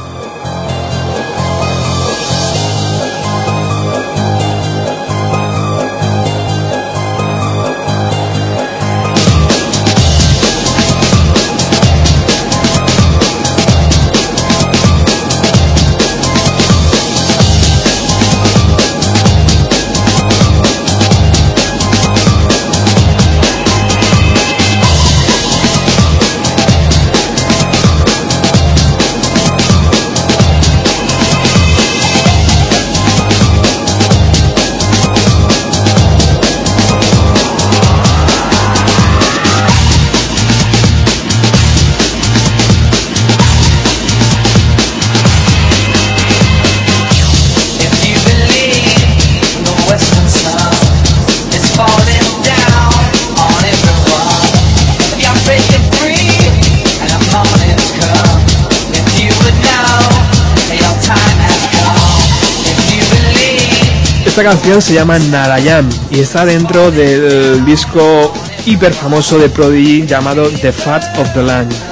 Esta 64.30 64.44
canción 64.44 64.80
se 64.80 64.94
llama 64.94 65.18
Narayam 65.18 65.88
y 66.08 66.20
está 66.20 66.44
dentro 66.44 66.92
del 66.92 67.64
disco 67.64 68.32
hiper 68.64 68.94
famoso 68.94 69.40
de 69.40 69.48
Prodigy 69.48 70.06
llamado 70.06 70.48
The 70.48 70.70
Fat 70.70 71.18
of 71.18 71.34
the 71.34 71.42
Land. 71.42 71.89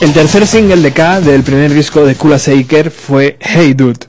El 0.00 0.12
tercer 0.12 0.46
single 0.46 0.80
de 0.80 0.92
K 0.92 1.20
del 1.20 1.42
primer 1.42 1.74
disco 1.74 2.04
de 2.04 2.14
Kula 2.14 2.36
Shaker 2.36 2.92
fue 2.92 3.36
Hey 3.40 3.74
Dude. 3.74 4.07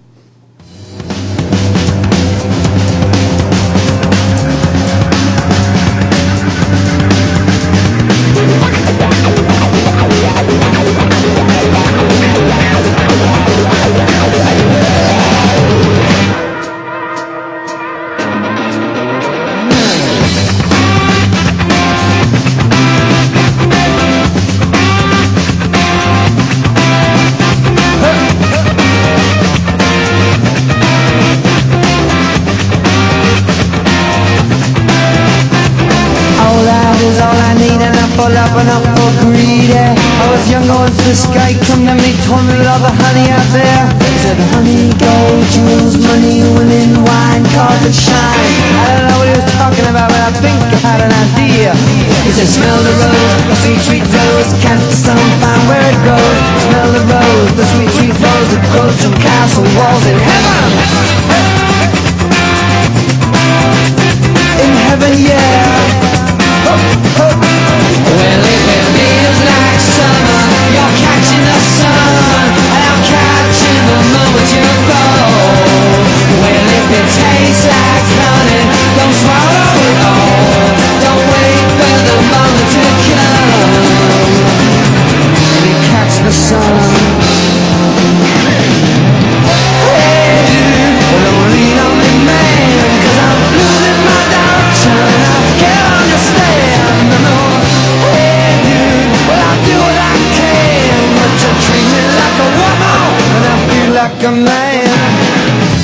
A 104.24 104.32
man. 104.32 104.90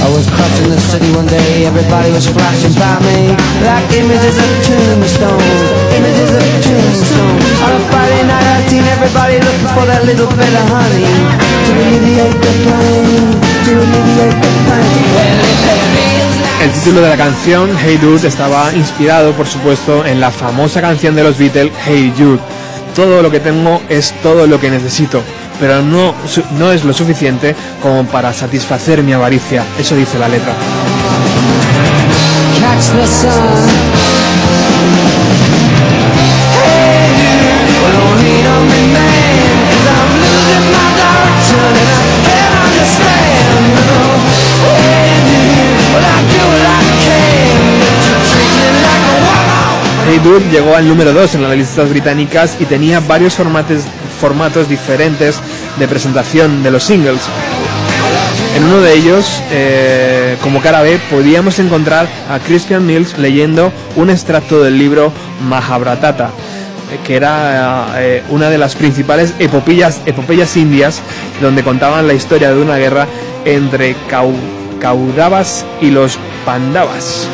I 0.03 0.07
was 0.11 0.27
crossing 0.27 0.69
the 0.69 0.79
city 0.79 1.09
one 1.15 1.25
day, 1.25 1.65
everybody 1.65 2.11
was 2.11 2.27
flashing 2.27 2.73
by 2.75 2.99
me 3.07 3.33
like 3.63 3.86
images 3.95 4.38
of 4.38 4.49
tombstones, 4.61 5.61
images 5.97 6.31
of 6.36 6.43
tombstones. 6.61 7.45
On 7.65 7.71
a 7.73 7.81
Friday 7.89 8.23
night, 8.27 8.45
I 8.45 8.61
seen 8.69 8.86
everybody 8.95 9.39
looking 9.39 9.71
for 9.73 9.86
that 9.88 10.03
little 10.05 10.29
bit 10.36 10.51
of 10.51 10.65
honey 10.67 11.09
to 11.65 11.71
alleviate 11.73 12.38
the 12.38 12.53
pain, 12.67 13.23
to 13.65 13.71
alleviate 13.81 14.38
the 14.43 14.51
pain. 14.67 14.99
Well, 15.15 15.55
El 16.63 16.71
título 16.71 17.01
de 17.01 17.09
la 17.09 17.17
canción, 17.17 17.69
Hey 17.77 17.97
Dude, 17.97 18.27
estaba 18.27 18.73
inspirado, 18.73 19.33
por 19.33 19.45
supuesto, 19.45 20.05
en 20.05 20.19
la 20.19 20.31
famosa 20.31 20.81
canción 20.81 21.15
de 21.15 21.23
los 21.23 21.38
Beatles, 21.38 21.71
Hey 21.86 22.13
Jude. 22.17 22.39
Todo 22.95 23.21
lo 23.21 23.29
que 23.29 23.39
tengo 23.39 23.81
es 23.89 24.13
todo 24.23 24.47
lo 24.47 24.59
que 24.59 24.71
necesito, 24.71 25.21
pero 25.60 25.82
no, 25.82 26.14
no 26.58 26.72
es 26.72 26.84
lo 26.84 26.93
suficiente 26.93 27.56
como 27.82 28.06
para 28.06 28.34
satisfacer 28.34 29.03
mi 29.03 29.14
avaricia. 29.14 29.64
Eso 29.80 29.95
dice 29.95 30.18
la 30.20 30.28
letra. 30.28 30.53
Hey 50.08 50.22
Dude 50.24 50.51
llegó 50.51 50.76
al 50.76 50.88
número 50.88 51.14
2 51.14 51.36
en 51.36 51.41
las 51.43 51.58
listas 51.58 51.89
británicas 51.89 52.58
y 52.60 52.66
tenía 52.66 52.99
varios 52.99 53.34
formatos, 53.34 53.82
formatos 54.26 54.67
diferentes 54.67 55.39
de 55.78 55.88
presentación 55.88 56.63
de 56.63 56.71
los 56.71 56.84
singles. 56.84 57.21
En 58.57 58.63
uno 58.63 58.82
de 58.82 58.93
ellos, 58.95 59.39
eh, 59.51 60.36
como 60.41 60.61
cara 60.61 60.82
B, 60.82 60.97
podíamos 61.11 61.59
encontrar 61.59 62.07
a 62.28 62.39
Christian 62.39 62.84
Mills 62.88 63.19
leyendo 63.19 63.71
un 63.95 64.09
extracto 64.09 64.63
del 64.63 64.80
libro 64.80 65.11
Mahabharata, 65.47 66.32
eh, 66.91 66.97
que 67.05 67.17
era 67.17 67.93
eh, 67.97 68.23
una 68.30 68.49
de 68.49 68.57
las 68.57 68.73
principales 68.73 69.36
epopeyas, 69.38 70.01
epopeyas 70.07 70.57
indias, 70.57 71.01
donde 71.39 71.61
contaban 71.63 72.07
la 72.07 72.13
historia 72.15 72.51
de 72.51 72.59
una 72.59 72.78
guerra 72.78 73.05
entre 73.45 73.95
Kau- 74.09 74.34
Kaudavas 74.82 75.63
y 75.82 75.91
los 75.91 76.17
Pandavas. 76.45 77.28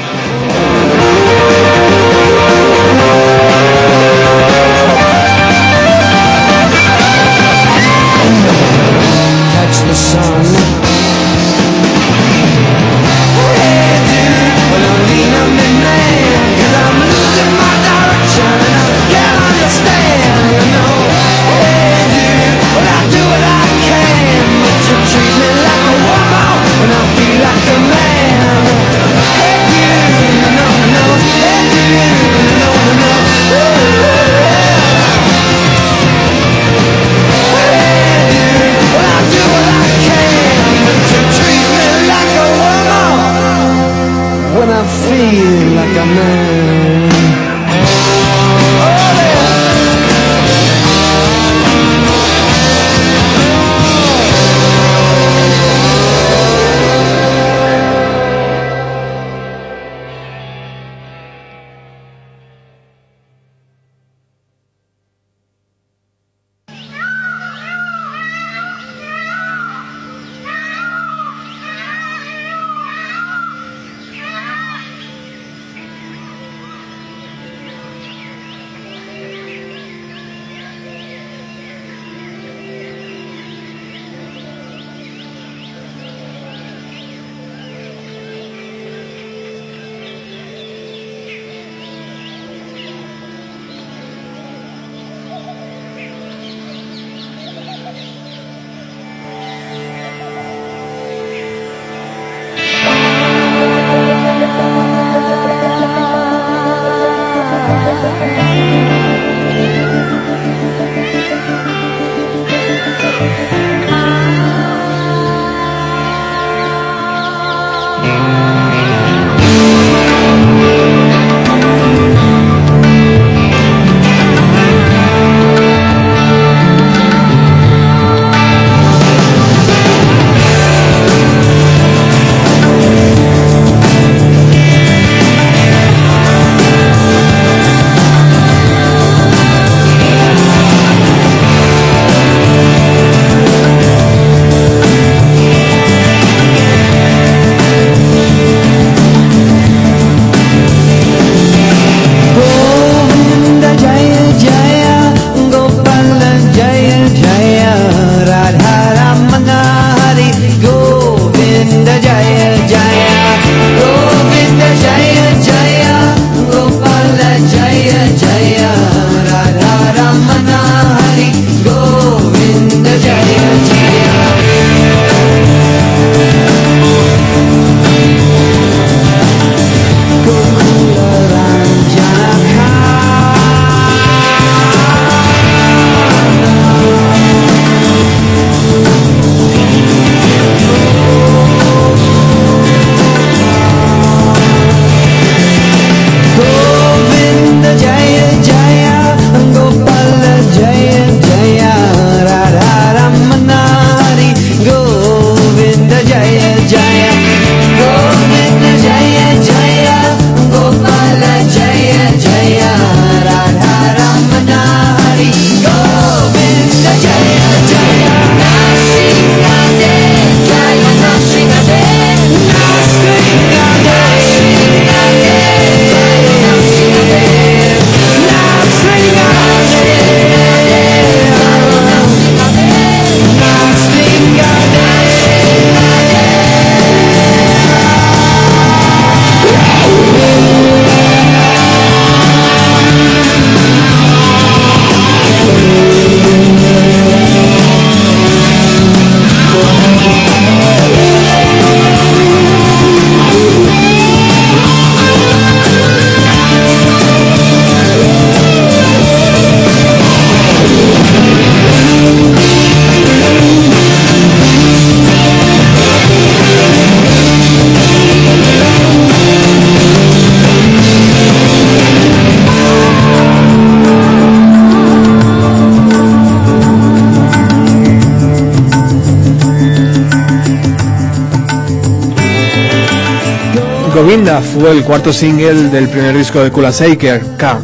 Fue 284.39 284.71
el 284.71 284.83
cuarto 284.83 285.11
single 285.11 285.69
del 285.69 285.89
primer 285.89 286.15
disco 286.15 286.39
de 286.41 286.51
Kula 286.51 286.71
Shaker, 286.71 287.21
K. 287.37 287.59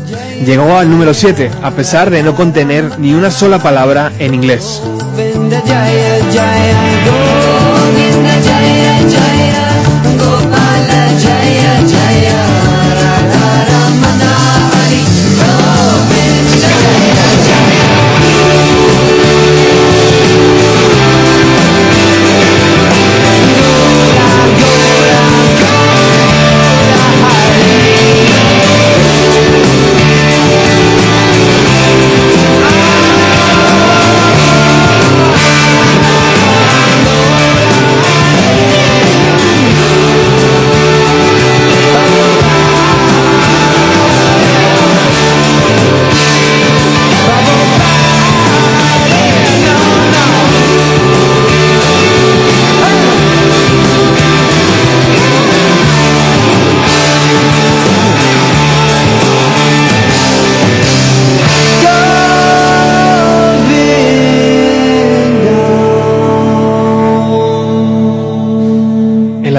Llegó 0.46 0.76
al 0.76 0.90
número 0.90 1.14
7, 1.14 1.50
a 1.62 1.72
pesar 1.72 2.10
de 2.10 2.22
no 2.24 2.36
contener 2.36 3.00
ni 3.00 3.14
una 3.14 3.32
sola 3.32 3.58
palabra 3.58 4.12
en 4.20 4.34
inglés. 4.34 4.82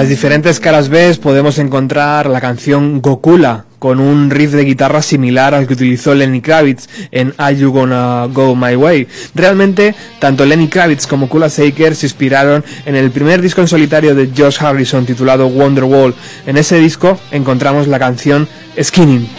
Diferentes 0.09 0.59
caras 0.59 0.89
B 0.89 1.13
podemos 1.21 1.59
encontrar 1.59 2.27
la 2.27 2.41
canción 2.41 2.99
Gokula, 2.99 3.65
con 3.77 3.99
un 3.99 4.31
riff 4.31 4.51
de 4.51 4.65
guitarra 4.65 5.03
similar 5.03 5.53
al 5.53 5.67
que 5.67 5.73
utilizó 5.73 6.15
Lenny 6.15 6.41
Kravitz 6.41 6.89
en 7.11 7.33
Are 7.37 7.55
You 7.55 7.71
Gonna 7.71 8.25
Go 8.25 8.55
My 8.55 8.75
Way. 8.75 9.07
Realmente, 9.35 9.93
tanto 10.19 10.45
Lenny 10.45 10.67
Kravitz 10.67 11.05
como 11.05 11.29
Kula 11.29 11.47
Shaker 11.47 11.95
se 11.95 12.07
inspiraron 12.07 12.65
en 12.85 12.95
el 12.95 13.11
primer 13.11 13.41
disco 13.41 13.61
en 13.61 13.67
solitario 13.67 14.15
de 14.15 14.31
Josh 14.35 14.57
Harrison 14.59 15.05
titulado 15.05 15.47
Wonderwall. 15.47 16.15
En 16.47 16.57
ese 16.57 16.79
disco 16.79 17.19
encontramos 17.31 17.87
la 17.87 17.99
canción 17.99 18.47
Skinning. 18.81 19.29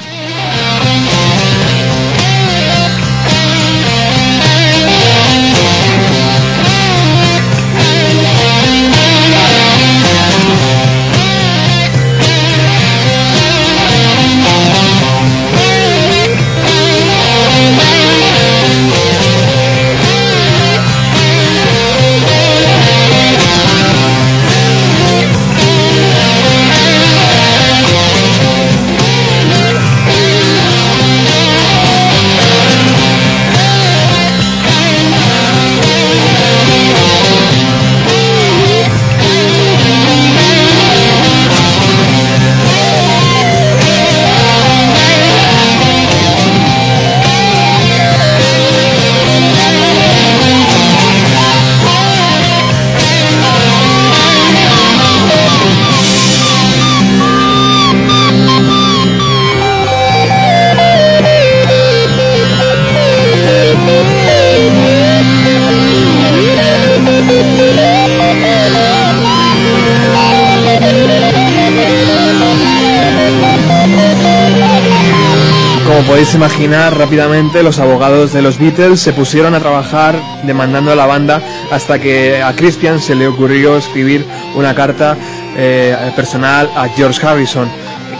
Imaginar, 76.71 76.97
rápidamente 76.99 77.63
los 77.65 77.81
abogados 77.81 78.33
de 78.33 78.43
los 78.43 78.59
Beatles 78.59 79.01
se 79.01 79.13
pusieron 79.13 79.55
a 79.57 79.59
trabajar 79.61 80.15
demandando 80.45 80.93
a 80.93 80.95
la 80.95 81.05
banda 81.07 81.43
hasta 81.73 81.99
que 81.99 82.41
a 82.43 82.55
Christian 82.55 83.01
se 83.01 83.17
le 83.17 83.27
ocurrió 83.27 83.77
escribir 83.77 84.25
una 84.55 84.73
carta 84.75 85.17
eh, 85.57 85.97
personal 86.15 86.71
a 86.77 86.89
George 86.89 87.27
Harrison, 87.27 87.69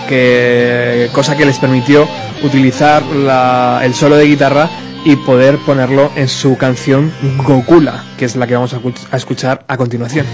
que, 0.09 1.09
cosa 1.13 1.37
que 1.37 1.45
les 1.47 1.59
permitió 1.59 2.09
utilizar 2.43 3.05
la- 3.07 3.83
el 3.85 3.95
solo 3.95 4.17
de 4.17 4.25
guitarra 4.27 4.69
y 5.05 5.15
poder 5.17 5.57
ponerlo 5.59 6.11
en 6.17 6.27
su 6.29 6.57
canción 6.59 7.13
Gokula, 7.47 8.05
que 8.19 8.25
es 8.25 8.35
la 8.35 8.47
que 8.49 8.55
vamos 8.55 8.75
a 8.75 9.17
escuchar 9.17 9.63
a 9.69 9.77
continuación. 9.77 10.27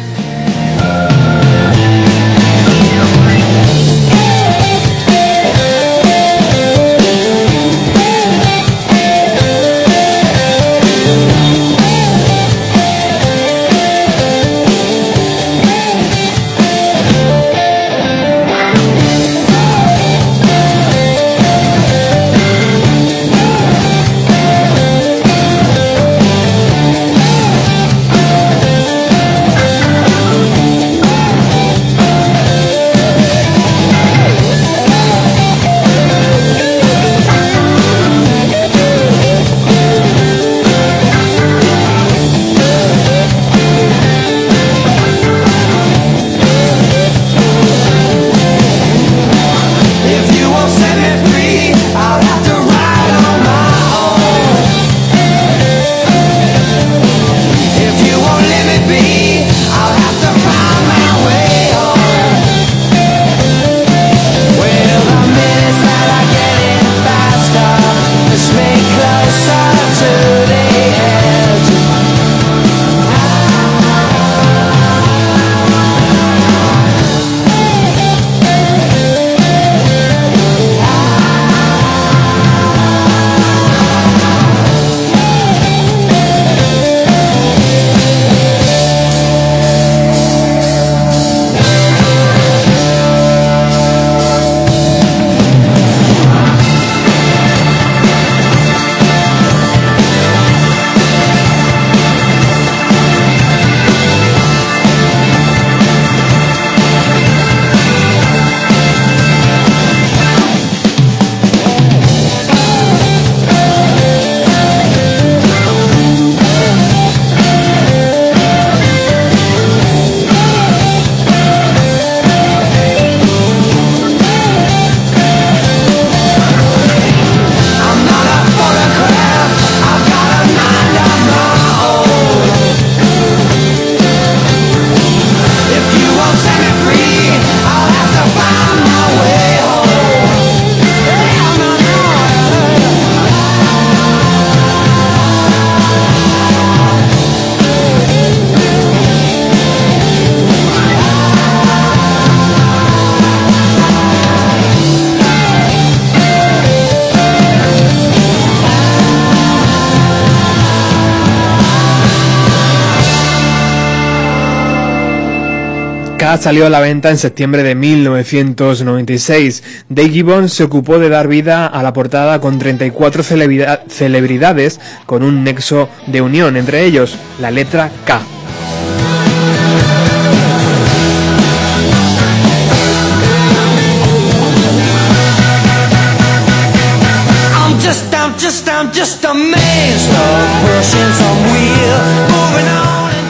Salió 166.40 166.66
a 166.66 166.70
la 166.70 166.78
venta 166.80 167.10
en 167.10 167.18
septiembre 167.18 167.64
de 167.64 167.74
1996. 167.74 169.62
Dave 169.88 170.10
Gibbons 170.10 170.52
se 170.52 170.62
ocupó 170.62 170.98
de 171.00 171.08
dar 171.08 171.26
vida 171.26 171.66
a 171.66 171.82
la 171.82 171.92
portada 171.92 172.40
con 172.40 172.58
34 172.60 173.24
celebridad- 173.24 173.80
celebridades 173.88 174.78
con 175.06 175.24
un 175.24 175.42
nexo 175.42 175.88
de 176.06 176.20
unión, 176.20 176.56
entre 176.56 176.84
ellos 176.84 177.16
la 177.40 177.50
letra 177.50 177.90
K. 178.04 178.20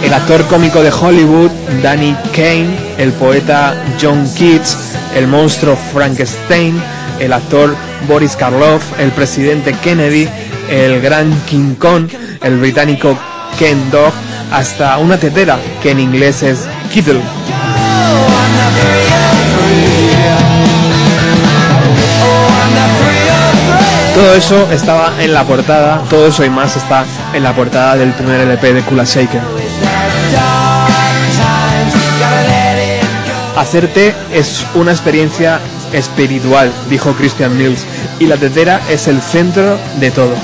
El 0.05 0.13
actor 0.15 0.45
cómico 0.47 0.83
de 0.83 0.91
Hollywood, 0.93 1.51
Danny 1.87 2.17
Kane, 2.35 2.77
el 2.99 3.13
poeta 3.13 3.77
John 4.03 4.29
Keats, 4.37 4.77
el 5.15 5.29
monstruo 5.29 5.77
Frankenstein, 5.77 6.83
el 7.21 7.33
actor 7.33 7.77
Boris 8.09 8.35
Karloff, 8.35 8.83
el 8.99 9.13
presidente 9.13 9.73
Kennedy, 9.73 10.29
el 10.69 11.01
gran 11.01 11.33
King 11.43 11.77
Kong, 11.77 12.09
el 12.43 12.59
británico 12.59 13.17
Ken 13.57 13.89
Dog, 13.93 14.13
hasta 14.51 14.99
una 14.99 15.17
tetera 15.17 15.61
que 15.81 15.93
en 15.93 16.01
inglés 16.01 16.43
es 16.43 16.67
Kittle. 16.93 17.21
Todo 24.13 24.35
eso 24.35 24.73
estaba 24.73 25.13
en 25.23 25.33
la 25.33 25.45
portada, 25.45 26.03
todo 26.11 26.27
eso 26.27 26.45
y 26.45 26.51
más 26.51 26.77
está 26.77 27.05
en 27.33 27.45
la 27.45 27.55
portada 27.55 27.97
del 27.97 28.11
primer 28.11 28.41
LP 28.41 28.75
de 28.75 28.83
Kula 28.83 29.05
Shaker. 29.05 29.66
Hacerte 33.57 34.15
es 34.35 34.67
una 34.75 34.93
experiencia 34.93 35.61
espiritual, 35.93 36.71
dijo 36.91 37.15
Christian 37.15 37.57
Mills, 37.57 37.87
y 38.19 38.27
la 38.27 38.37
tetera 38.37 38.83
es 38.91 39.09
el 39.09 39.23
centro 39.23 39.79
de 39.99 40.11
todo. 40.11 40.35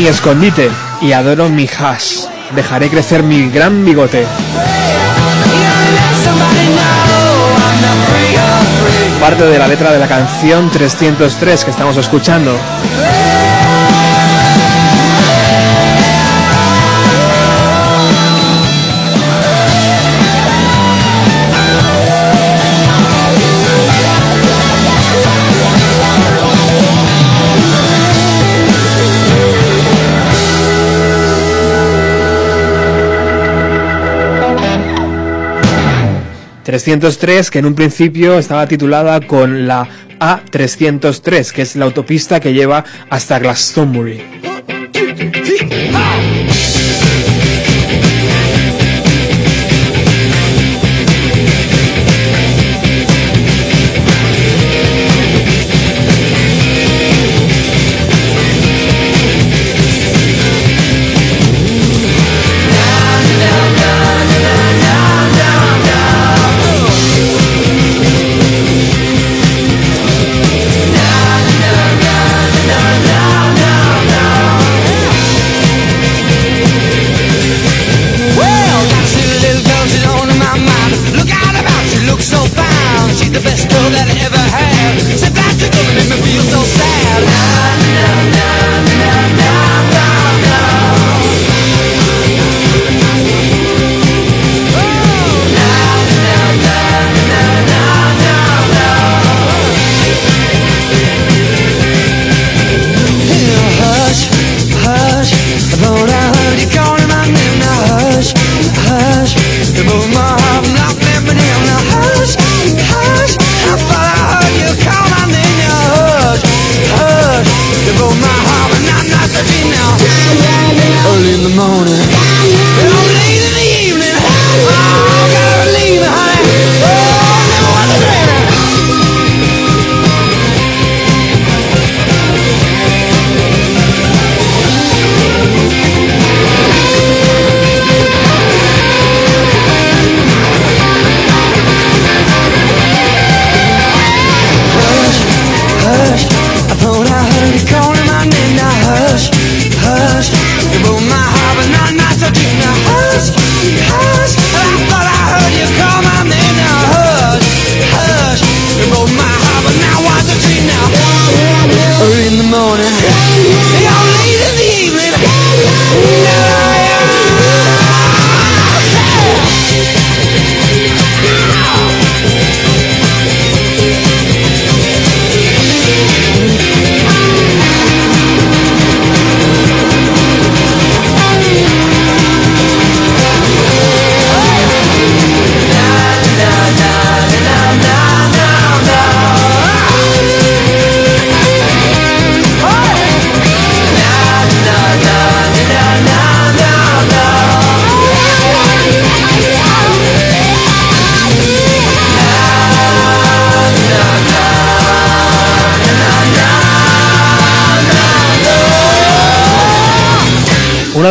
Mi 0.00 0.06
escondite 0.06 0.70
y 1.02 1.12
adoro 1.12 1.50
mi 1.50 1.68
hash. 1.68 2.24
Dejaré 2.56 2.88
crecer 2.88 3.22
mi 3.22 3.50
gran 3.50 3.84
bigote. 3.84 4.24
Parte 9.20 9.44
de 9.44 9.58
la 9.58 9.68
letra 9.68 9.92
de 9.92 9.98
la 9.98 10.08
canción 10.08 10.70
303 10.70 11.64
que 11.64 11.70
estamos 11.70 11.98
escuchando. 11.98 12.56
...303 36.70 37.50
que 37.50 37.58
en 37.58 37.66
un 37.66 37.74
principio 37.74 38.38
estaba 38.38 38.66
titulada 38.68 39.20
con 39.20 39.66
la 39.66 39.88
A303... 40.20 41.50
...que 41.50 41.62
es 41.62 41.74
la 41.74 41.84
autopista 41.84 42.38
que 42.38 42.52
lleva 42.52 42.84
hasta 43.08 43.40
Glastonbury. 43.40 44.39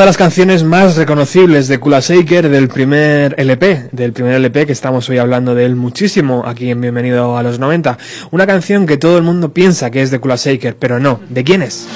Las 0.09 0.17
canciones 0.17 0.63
más 0.63 0.95
reconocibles 0.95 1.67
de 1.67 1.77
Kula 1.77 1.99
Shaker 1.99 2.49
del 2.49 2.67
primer 2.67 3.35
LP, 3.37 3.89
del 3.91 4.11
primer 4.11 4.33
LP 4.33 4.65
que 4.65 4.71
estamos 4.71 5.07
hoy 5.07 5.19
hablando 5.19 5.53
de 5.53 5.65
él 5.65 5.75
muchísimo 5.75 6.41
aquí 6.47 6.71
en 6.71 6.81
Bienvenido 6.81 7.37
a 7.37 7.43
los 7.43 7.59
90. 7.59 7.95
Una 8.31 8.47
canción 8.47 8.87
que 8.87 8.97
todo 8.97 9.17
el 9.17 9.23
mundo 9.23 9.53
piensa 9.53 9.91
que 9.91 10.01
es 10.01 10.09
de 10.09 10.17
Kula 10.17 10.35
Shaker, 10.35 10.75
pero 10.77 10.99
no. 10.99 11.19
¿De 11.29 11.43
quién 11.43 11.61
es? 11.61 11.87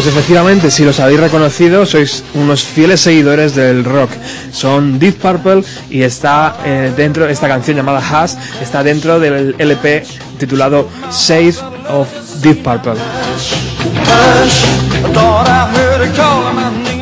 Pues 0.00 0.16
efectivamente, 0.16 0.70
si 0.70 0.82
los 0.82 0.98
habéis 0.98 1.20
reconocido, 1.20 1.84
sois 1.84 2.24
unos 2.32 2.64
fieles 2.64 3.02
seguidores 3.02 3.54
del 3.54 3.84
rock. 3.84 4.08
Son 4.50 4.98
Deep 4.98 5.16
Purple 5.16 5.62
y 5.90 6.00
está 6.00 6.56
eh, 6.64 6.90
dentro, 6.96 7.28
esta 7.28 7.48
canción 7.48 7.76
llamada 7.76 7.98
Has, 7.98 8.38
está 8.62 8.82
dentro 8.82 9.20
del 9.20 9.54
LP 9.58 10.06
titulado 10.38 10.88
Save 11.10 11.54
of 11.90 12.08
Deep 12.40 12.62
Purple. 12.62 12.94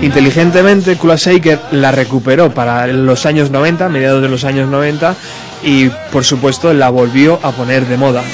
Inteligentemente, 0.03 0.97
Kula 0.97 1.15
Shaker 1.15 1.61
la 1.71 1.93
recuperó 1.93 2.53
para 2.53 2.89
los 2.89 3.27
años 3.27 3.53
90, 3.53 3.89
mediados 3.91 4.23
de 4.23 4.29
los 4.29 4.43
años 4.43 4.69
90, 4.69 5.15
y 5.63 5.89
por 6.11 6.25
supuesto 6.25 6.75
la 6.75 6.91
volvió 6.91 7.39
a 7.45 7.53
poner 7.53 7.87
de 7.87 7.97
moda. 7.97 8.25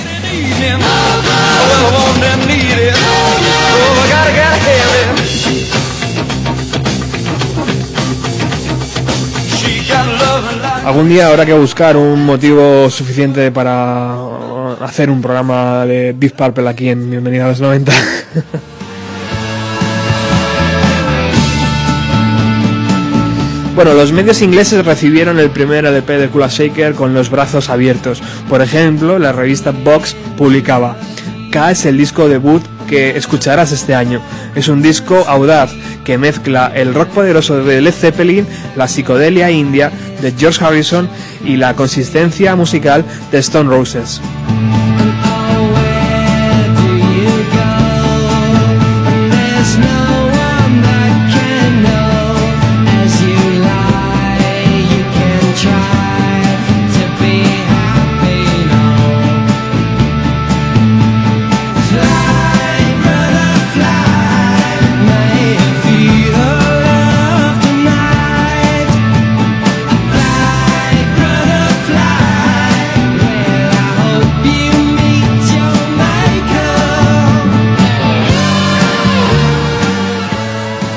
Algún 10.84 11.08
día 11.08 11.28
habrá 11.28 11.46
que 11.46 11.54
buscar 11.54 11.96
un 11.96 12.26
motivo 12.26 12.90
suficiente 12.90 13.50
para 13.50 14.16
hacer 14.80 15.08
un 15.08 15.22
programa 15.22 15.86
de 15.86 16.12
Deep 16.12 16.36
Purple 16.36 16.68
aquí 16.68 16.90
en 16.90 17.10
Bienvenida 17.10 17.46
a 17.46 17.48
los 17.48 17.60
90. 17.60 17.92
Bueno, 23.74 23.92
los 23.94 24.12
medios 24.12 24.40
ingleses 24.40 24.86
recibieron 24.86 25.40
el 25.40 25.50
primer 25.50 25.84
LP 25.84 26.16
de 26.16 26.28
Kula 26.28 26.46
Shaker 26.46 26.94
con 26.94 27.12
los 27.12 27.28
brazos 27.28 27.68
abiertos. 27.70 28.22
Por 28.48 28.62
ejemplo, 28.62 29.18
la 29.18 29.32
revista 29.32 29.72
Vox 29.72 30.14
publicaba 30.38 30.96
K 31.54 31.70
es 31.70 31.86
el 31.86 31.96
disco 31.96 32.28
debut 32.28 32.64
que 32.88 33.16
escucharás 33.16 33.70
este 33.70 33.94
año. 33.94 34.20
Es 34.56 34.66
un 34.66 34.82
disco 34.82 35.24
audaz 35.28 35.70
que 36.04 36.18
mezcla 36.18 36.72
el 36.74 36.92
rock 36.92 37.10
poderoso 37.10 37.62
de 37.62 37.80
Led 37.80 37.94
Zeppelin, 37.94 38.44
la 38.74 38.88
psicodelia 38.88 39.52
india 39.52 39.92
de 40.20 40.32
George 40.36 40.64
Harrison 40.64 41.08
y 41.44 41.56
la 41.56 41.74
consistencia 41.74 42.56
musical 42.56 43.04
de 43.30 43.38
Stone 43.38 43.70
Roses. 43.70 44.20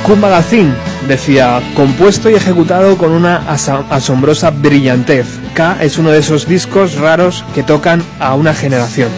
Q 0.07 0.15
Magazine 0.15 0.73
decía, 1.05 1.61
compuesto 1.75 2.29
y 2.29 2.35
ejecutado 2.35 2.97
con 2.97 3.11
una 3.11 3.43
asombrosa 3.89 4.51
brillantez. 4.51 5.27
K 5.53 5.79
es 5.81 5.97
uno 5.97 6.11
de 6.11 6.19
esos 6.19 6.47
discos 6.47 6.95
raros 6.95 7.43
que 7.53 7.61
tocan 7.61 8.01
a 8.17 8.33
una 8.35 8.53
generación. 8.53 9.09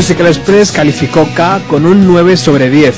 Musical 0.00 0.28
Express 0.28 0.72
calificó 0.72 1.28
K 1.34 1.60
con 1.68 1.84
un 1.84 2.06
9 2.06 2.38
sobre 2.38 2.70
10 2.70 2.96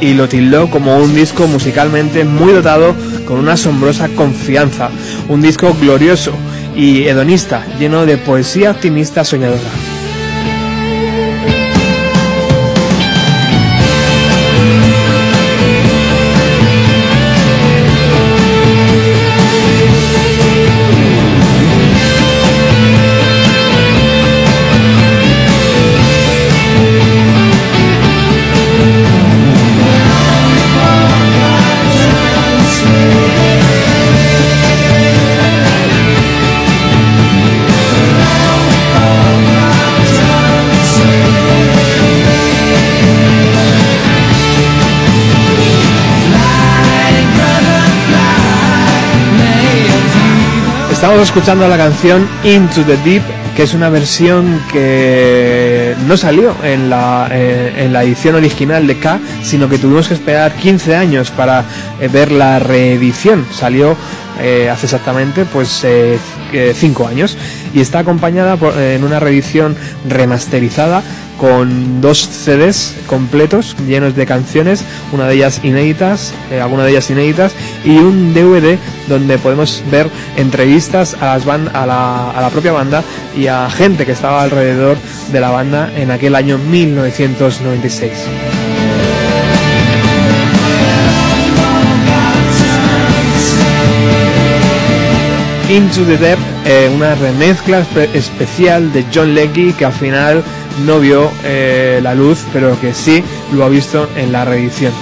y 0.00 0.14
lo 0.14 0.28
tildó 0.28 0.70
como 0.70 0.98
un 0.98 1.12
disco 1.12 1.48
musicalmente 1.48 2.24
muy 2.24 2.52
dotado 2.52 2.94
con 3.26 3.40
una 3.40 3.54
asombrosa 3.54 4.08
confianza, 4.10 4.88
un 5.28 5.42
disco 5.42 5.74
glorioso 5.80 6.30
y 6.76 7.08
hedonista, 7.08 7.66
lleno 7.80 8.06
de 8.06 8.18
poesía 8.18 8.70
optimista 8.70 9.24
soñadora. 9.24 9.83
Estamos 51.04 51.28
escuchando 51.28 51.68
la 51.68 51.76
canción 51.76 52.26
Into 52.44 52.82
the 52.82 52.96
Deep, 53.04 53.22
que 53.54 53.64
es 53.64 53.74
una 53.74 53.90
versión 53.90 54.58
que 54.72 55.94
no 56.06 56.16
salió 56.16 56.54
en 56.64 56.88
la, 56.88 57.28
eh, 57.30 57.74
en 57.76 57.92
la 57.92 58.04
edición 58.04 58.36
original 58.36 58.86
de 58.86 58.96
K, 58.98 59.18
sino 59.42 59.68
que 59.68 59.76
tuvimos 59.76 60.08
que 60.08 60.14
esperar 60.14 60.54
15 60.54 60.96
años 60.96 61.30
para 61.30 61.62
eh, 62.00 62.08
ver 62.08 62.32
la 62.32 62.58
reedición. 62.58 63.44
Salió 63.52 63.94
eh, 64.40 64.70
hace 64.72 64.86
exactamente 64.86 65.44
pues 65.44 65.84
5 66.74 67.06
años 67.06 67.36
y 67.74 67.80
está 67.82 67.98
acompañada 67.98 68.56
por- 68.56 68.78
en 68.78 69.04
una 69.04 69.20
reedición 69.20 69.76
remasterizada 70.08 71.02
con 71.44 72.00
dos 72.00 72.26
CDs 72.26 72.94
completos 73.06 73.76
llenos 73.86 74.16
de 74.16 74.24
canciones, 74.24 74.82
una 75.12 75.26
de 75.28 75.34
ellas 75.34 75.60
inéditas, 75.62 76.32
eh, 76.50 76.58
alguna 76.58 76.84
de 76.84 76.92
ellas 76.92 77.10
inéditas, 77.10 77.52
y 77.84 77.98
un 77.98 78.32
DVD 78.32 78.78
donde 79.08 79.36
podemos 79.36 79.82
ver 79.90 80.08
entrevistas 80.38 81.12
a, 81.20 81.26
las 81.34 81.44
ban- 81.44 81.68
a, 81.74 81.84
la, 81.84 82.48
propia 82.48 82.72
banda 82.72 83.04
y 83.36 83.48
a 83.48 83.68
gente 83.68 84.06
que 84.06 84.12
estaba 84.12 84.42
alrededor 84.42 84.96
de 85.32 85.40
la 85.40 85.50
banda 85.50 85.90
en 85.94 86.10
aquel 86.12 86.34
año 86.34 86.56
1996. 86.56 88.12
Into 95.70 96.04
the 96.04 96.18
Depth, 96.18 96.42
eh, 96.66 96.90
una 96.94 97.14
remezcla 97.14 97.80
espe- 97.80 98.08
especial 98.12 98.92
de 98.92 99.04
John 99.12 99.34
Leggy 99.34 99.72
que 99.72 99.86
al 99.86 99.92
final 99.94 100.44
no 100.86 101.00
vio 101.00 101.30
eh, 101.44 102.00
la 102.02 102.14
luz, 102.14 102.44
pero 102.52 102.78
que 102.80 102.94
sí 102.94 103.22
lo 103.52 103.64
ha 103.64 103.68
visto 103.68 104.08
en 104.16 104.32
la 104.32 104.44
reedición. 104.44 104.92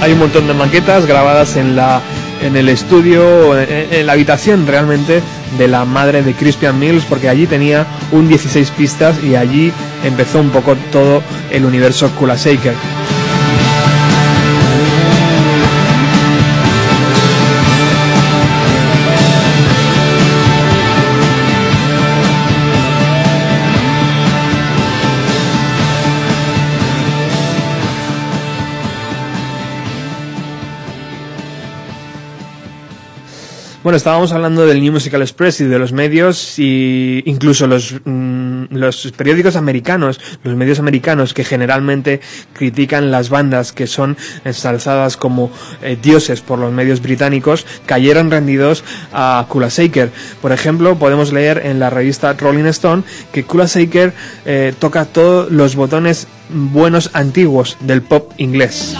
Hay 0.00 0.12
un 0.12 0.18
montón 0.20 0.46
de 0.46 0.54
maquetas 0.54 1.06
grabadas 1.06 1.56
en 1.56 1.76
la 1.76 2.00
en 2.40 2.56
el 2.56 2.68
estudio, 2.68 3.58
en, 3.58 3.92
en 3.92 4.06
la 4.06 4.12
habitación 4.12 4.64
realmente 4.66 5.22
de 5.58 5.68
la 5.68 5.84
madre 5.84 6.22
de 6.22 6.34
Crispian 6.34 6.78
Mills, 6.78 7.04
porque 7.04 7.28
allí 7.28 7.46
tenía 7.46 7.84
un 8.12 8.28
16 8.28 8.70
pistas 8.72 9.16
y 9.24 9.34
allí 9.34 9.72
empezó 10.04 10.40
un 10.40 10.50
poco 10.50 10.76
todo 10.92 11.22
el 11.50 11.64
universo 11.64 12.10
Kula 12.10 12.36
Shaker. 12.36 12.74
Bueno, 33.88 33.96
estábamos 33.96 34.32
hablando 34.32 34.66
del 34.66 34.82
New 34.82 34.92
Musical 34.92 35.22
Express 35.22 35.62
y 35.62 35.64
de 35.64 35.78
los 35.78 35.94
medios 35.94 36.58
y 36.58 37.22
incluso 37.24 37.66
los, 37.66 37.94
mm, 38.04 38.64
los 38.68 39.10
periódicos 39.16 39.56
americanos, 39.56 40.20
los 40.44 40.54
medios 40.56 40.78
americanos 40.78 41.32
que 41.32 41.42
generalmente 41.42 42.20
critican 42.52 43.10
las 43.10 43.30
bandas 43.30 43.72
que 43.72 43.86
son 43.86 44.18
ensalzadas 44.44 45.16
como 45.16 45.50
eh, 45.80 45.96
dioses 46.02 46.42
por 46.42 46.58
los 46.58 46.70
medios 46.70 47.00
británicos, 47.00 47.64
cayeron 47.86 48.30
rendidos 48.30 48.84
a 49.10 49.46
Kula 49.48 49.68
Shaker. 49.70 50.10
Por 50.42 50.52
ejemplo, 50.52 50.98
podemos 50.98 51.32
leer 51.32 51.62
en 51.64 51.80
la 51.80 51.88
revista 51.88 52.34
Rolling 52.34 52.66
Stone 52.66 53.04
que 53.32 53.44
Kula 53.44 53.64
Shaker 53.64 54.12
eh, 54.44 54.74
toca 54.78 55.06
todos 55.06 55.50
los 55.50 55.76
botones 55.76 56.26
buenos 56.50 57.08
antiguos 57.14 57.78
del 57.80 58.02
pop 58.02 58.32
inglés. 58.36 58.94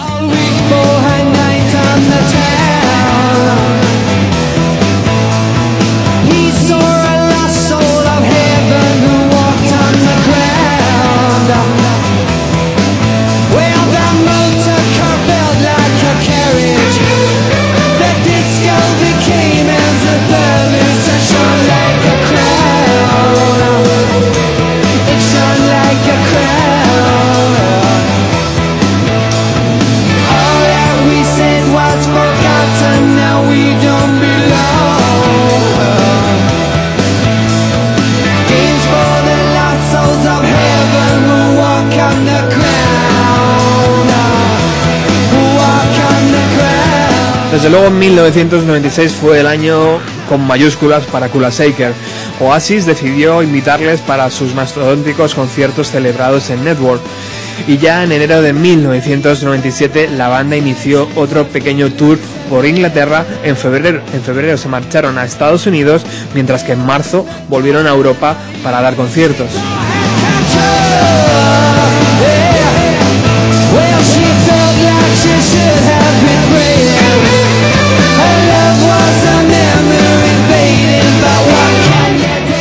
Desde 47.59 47.71
luego 47.71 47.89
1996 47.89 49.11
fue 49.11 49.41
el 49.41 49.45
año 49.45 49.99
con 50.29 50.47
mayúsculas 50.47 51.03
para 51.07 51.27
Kula 51.27 51.49
Shaker. 51.49 51.91
Oasis 52.39 52.85
decidió 52.85 53.43
invitarles 53.43 53.99
para 53.99 54.29
sus 54.29 54.55
mastodónticos 54.55 55.35
conciertos 55.35 55.91
celebrados 55.91 56.49
en 56.51 56.63
Network. 56.63 57.01
Y 57.67 57.77
ya 57.77 58.05
en 58.05 58.13
enero 58.13 58.41
de 58.41 58.53
1997 58.53 60.09
la 60.15 60.29
banda 60.29 60.55
inició 60.55 61.09
otro 61.17 61.49
pequeño 61.49 61.91
tour 61.91 62.17
por 62.49 62.65
Inglaterra. 62.65 63.25
En 63.43 63.57
febrero, 63.57 64.01
en 64.13 64.21
febrero 64.21 64.57
se 64.57 64.69
marcharon 64.69 65.17
a 65.17 65.25
Estados 65.25 65.67
Unidos, 65.67 66.03
mientras 66.33 66.63
que 66.63 66.71
en 66.71 66.85
marzo 66.85 67.25
volvieron 67.49 67.87
a 67.87 67.89
Europa 67.89 68.37
para 68.63 68.81
dar 68.81 68.95
conciertos. 68.95 69.49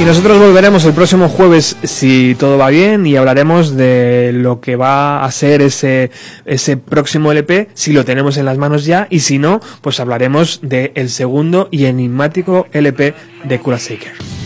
Y 0.00 0.04
nosotros 0.04 0.38
volveremos 0.38 0.82
el 0.86 0.94
próximo 0.94 1.28
jueves 1.28 1.76
si 1.82 2.34
todo 2.38 2.56
va 2.56 2.70
bien 2.70 3.04
y 3.06 3.16
hablaremos 3.16 3.76
de 3.76 4.30
lo 4.32 4.58
que 4.58 4.74
va 4.74 5.22
a 5.22 5.30
ser 5.30 5.60
ese, 5.60 6.10
ese 6.46 6.78
próximo 6.78 7.30
LP, 7.32 7.68
si 7.74 7.92
lo 7.92 8.02
tenemos 8.06 8.38
en 8.38 8.46
las 8.46 8.56
manos 8.56 8.86
ya, 8.86 9.08
y 9.10 9.20
si 9.20 9.38
no, 9.38 9.60
pues 9.82 10.00
hablaremos 10.00 10.60
del 10.62 10.92
el 10.94 11.10
segundo 11.10 11.68
y 11.70 11.84
enigmático 11.84 12.66
LP 12.72 13.12
de 13.44 13.60
Kula 13.60 13.76
Shaker. 13.76 14.39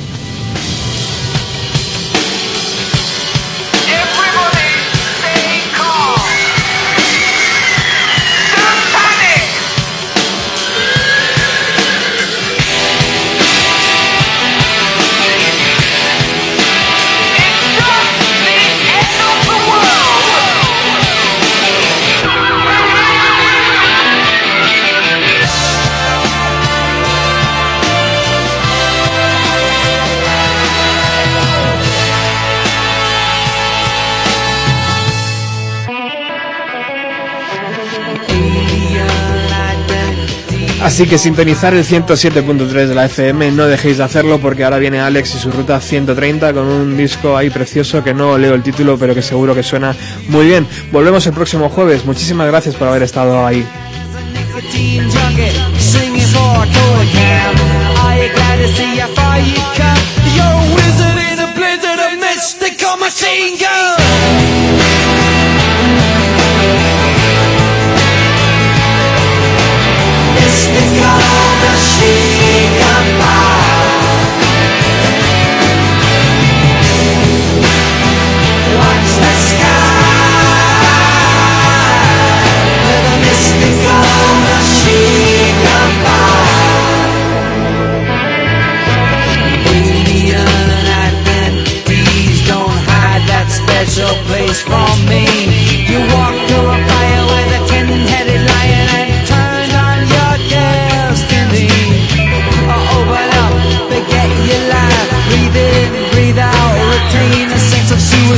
Así 40.84 41.06
que 41.06 41.16
sintonizar 41.16 41.72
el 41.72 41.82
107.3 41.82 42.86
de 42.86 42.94
la 42.94 43.06
FM, 43.06 43.52
no 43.52 43.64
dejéis 43.64 43.96
de 43.96 44.04
hacerlo 44.04 44.38
porque 44.38 44.64
ahora 44.64 44.76
viene 44.76 45.00
Alex 45.00 45.34
y 45.34 45.38
su 45.38 45.50
ruta 45.50 45.80
130 45.80 46.52
con 46.52 46.66
un 46.66 46.94
disco 46.94 47.38
ahí 47.38 47.48
precioso 47.48 48.04
que 48.04 48.12
no 48.12 48.36
leo 48.36 48.52
el 48.52 48.62
título 48.62 48.98
pero 48.98 49.14
que 49.14 49.22
seguro 49.22 49.54
que 49.54 49.62
suena 49.62 49.96
muy 50.28 50.44
bien. 50.44 50.66
Volvemos 50.92 51.26
el 51.26 51.32
próximo 51.32 51.70
jueves, 51.70 52.04
muchísimas 52.04 52.48
gracias 52.48 52.76
por 52.76 52.86
haber 52.88 53.02
estado 53.02 53.46
ahí. 53.46 53.66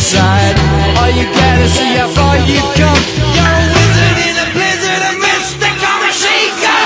suicide. 0.01 0.57
All 0.99 1.11
you 1.11 1.25
gotta 1.33 1.69
see 1.69 1.97
how 1.97 2.09
far 2.09 2.37
you've 2.37 2.61
come. 2.77 3.01
You're 3.33 3.57
a 3.57 3.67
wizard 3.73 4.19
in 4.29 4.37
a 4.37 4.47
blizzard, 4.53 5.03
a 5.09 5.13
mystical 5.25 6.01
shaker. 6.13 6.85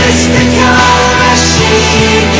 Mystical 0.00 0.76
machine. 1.20 2.35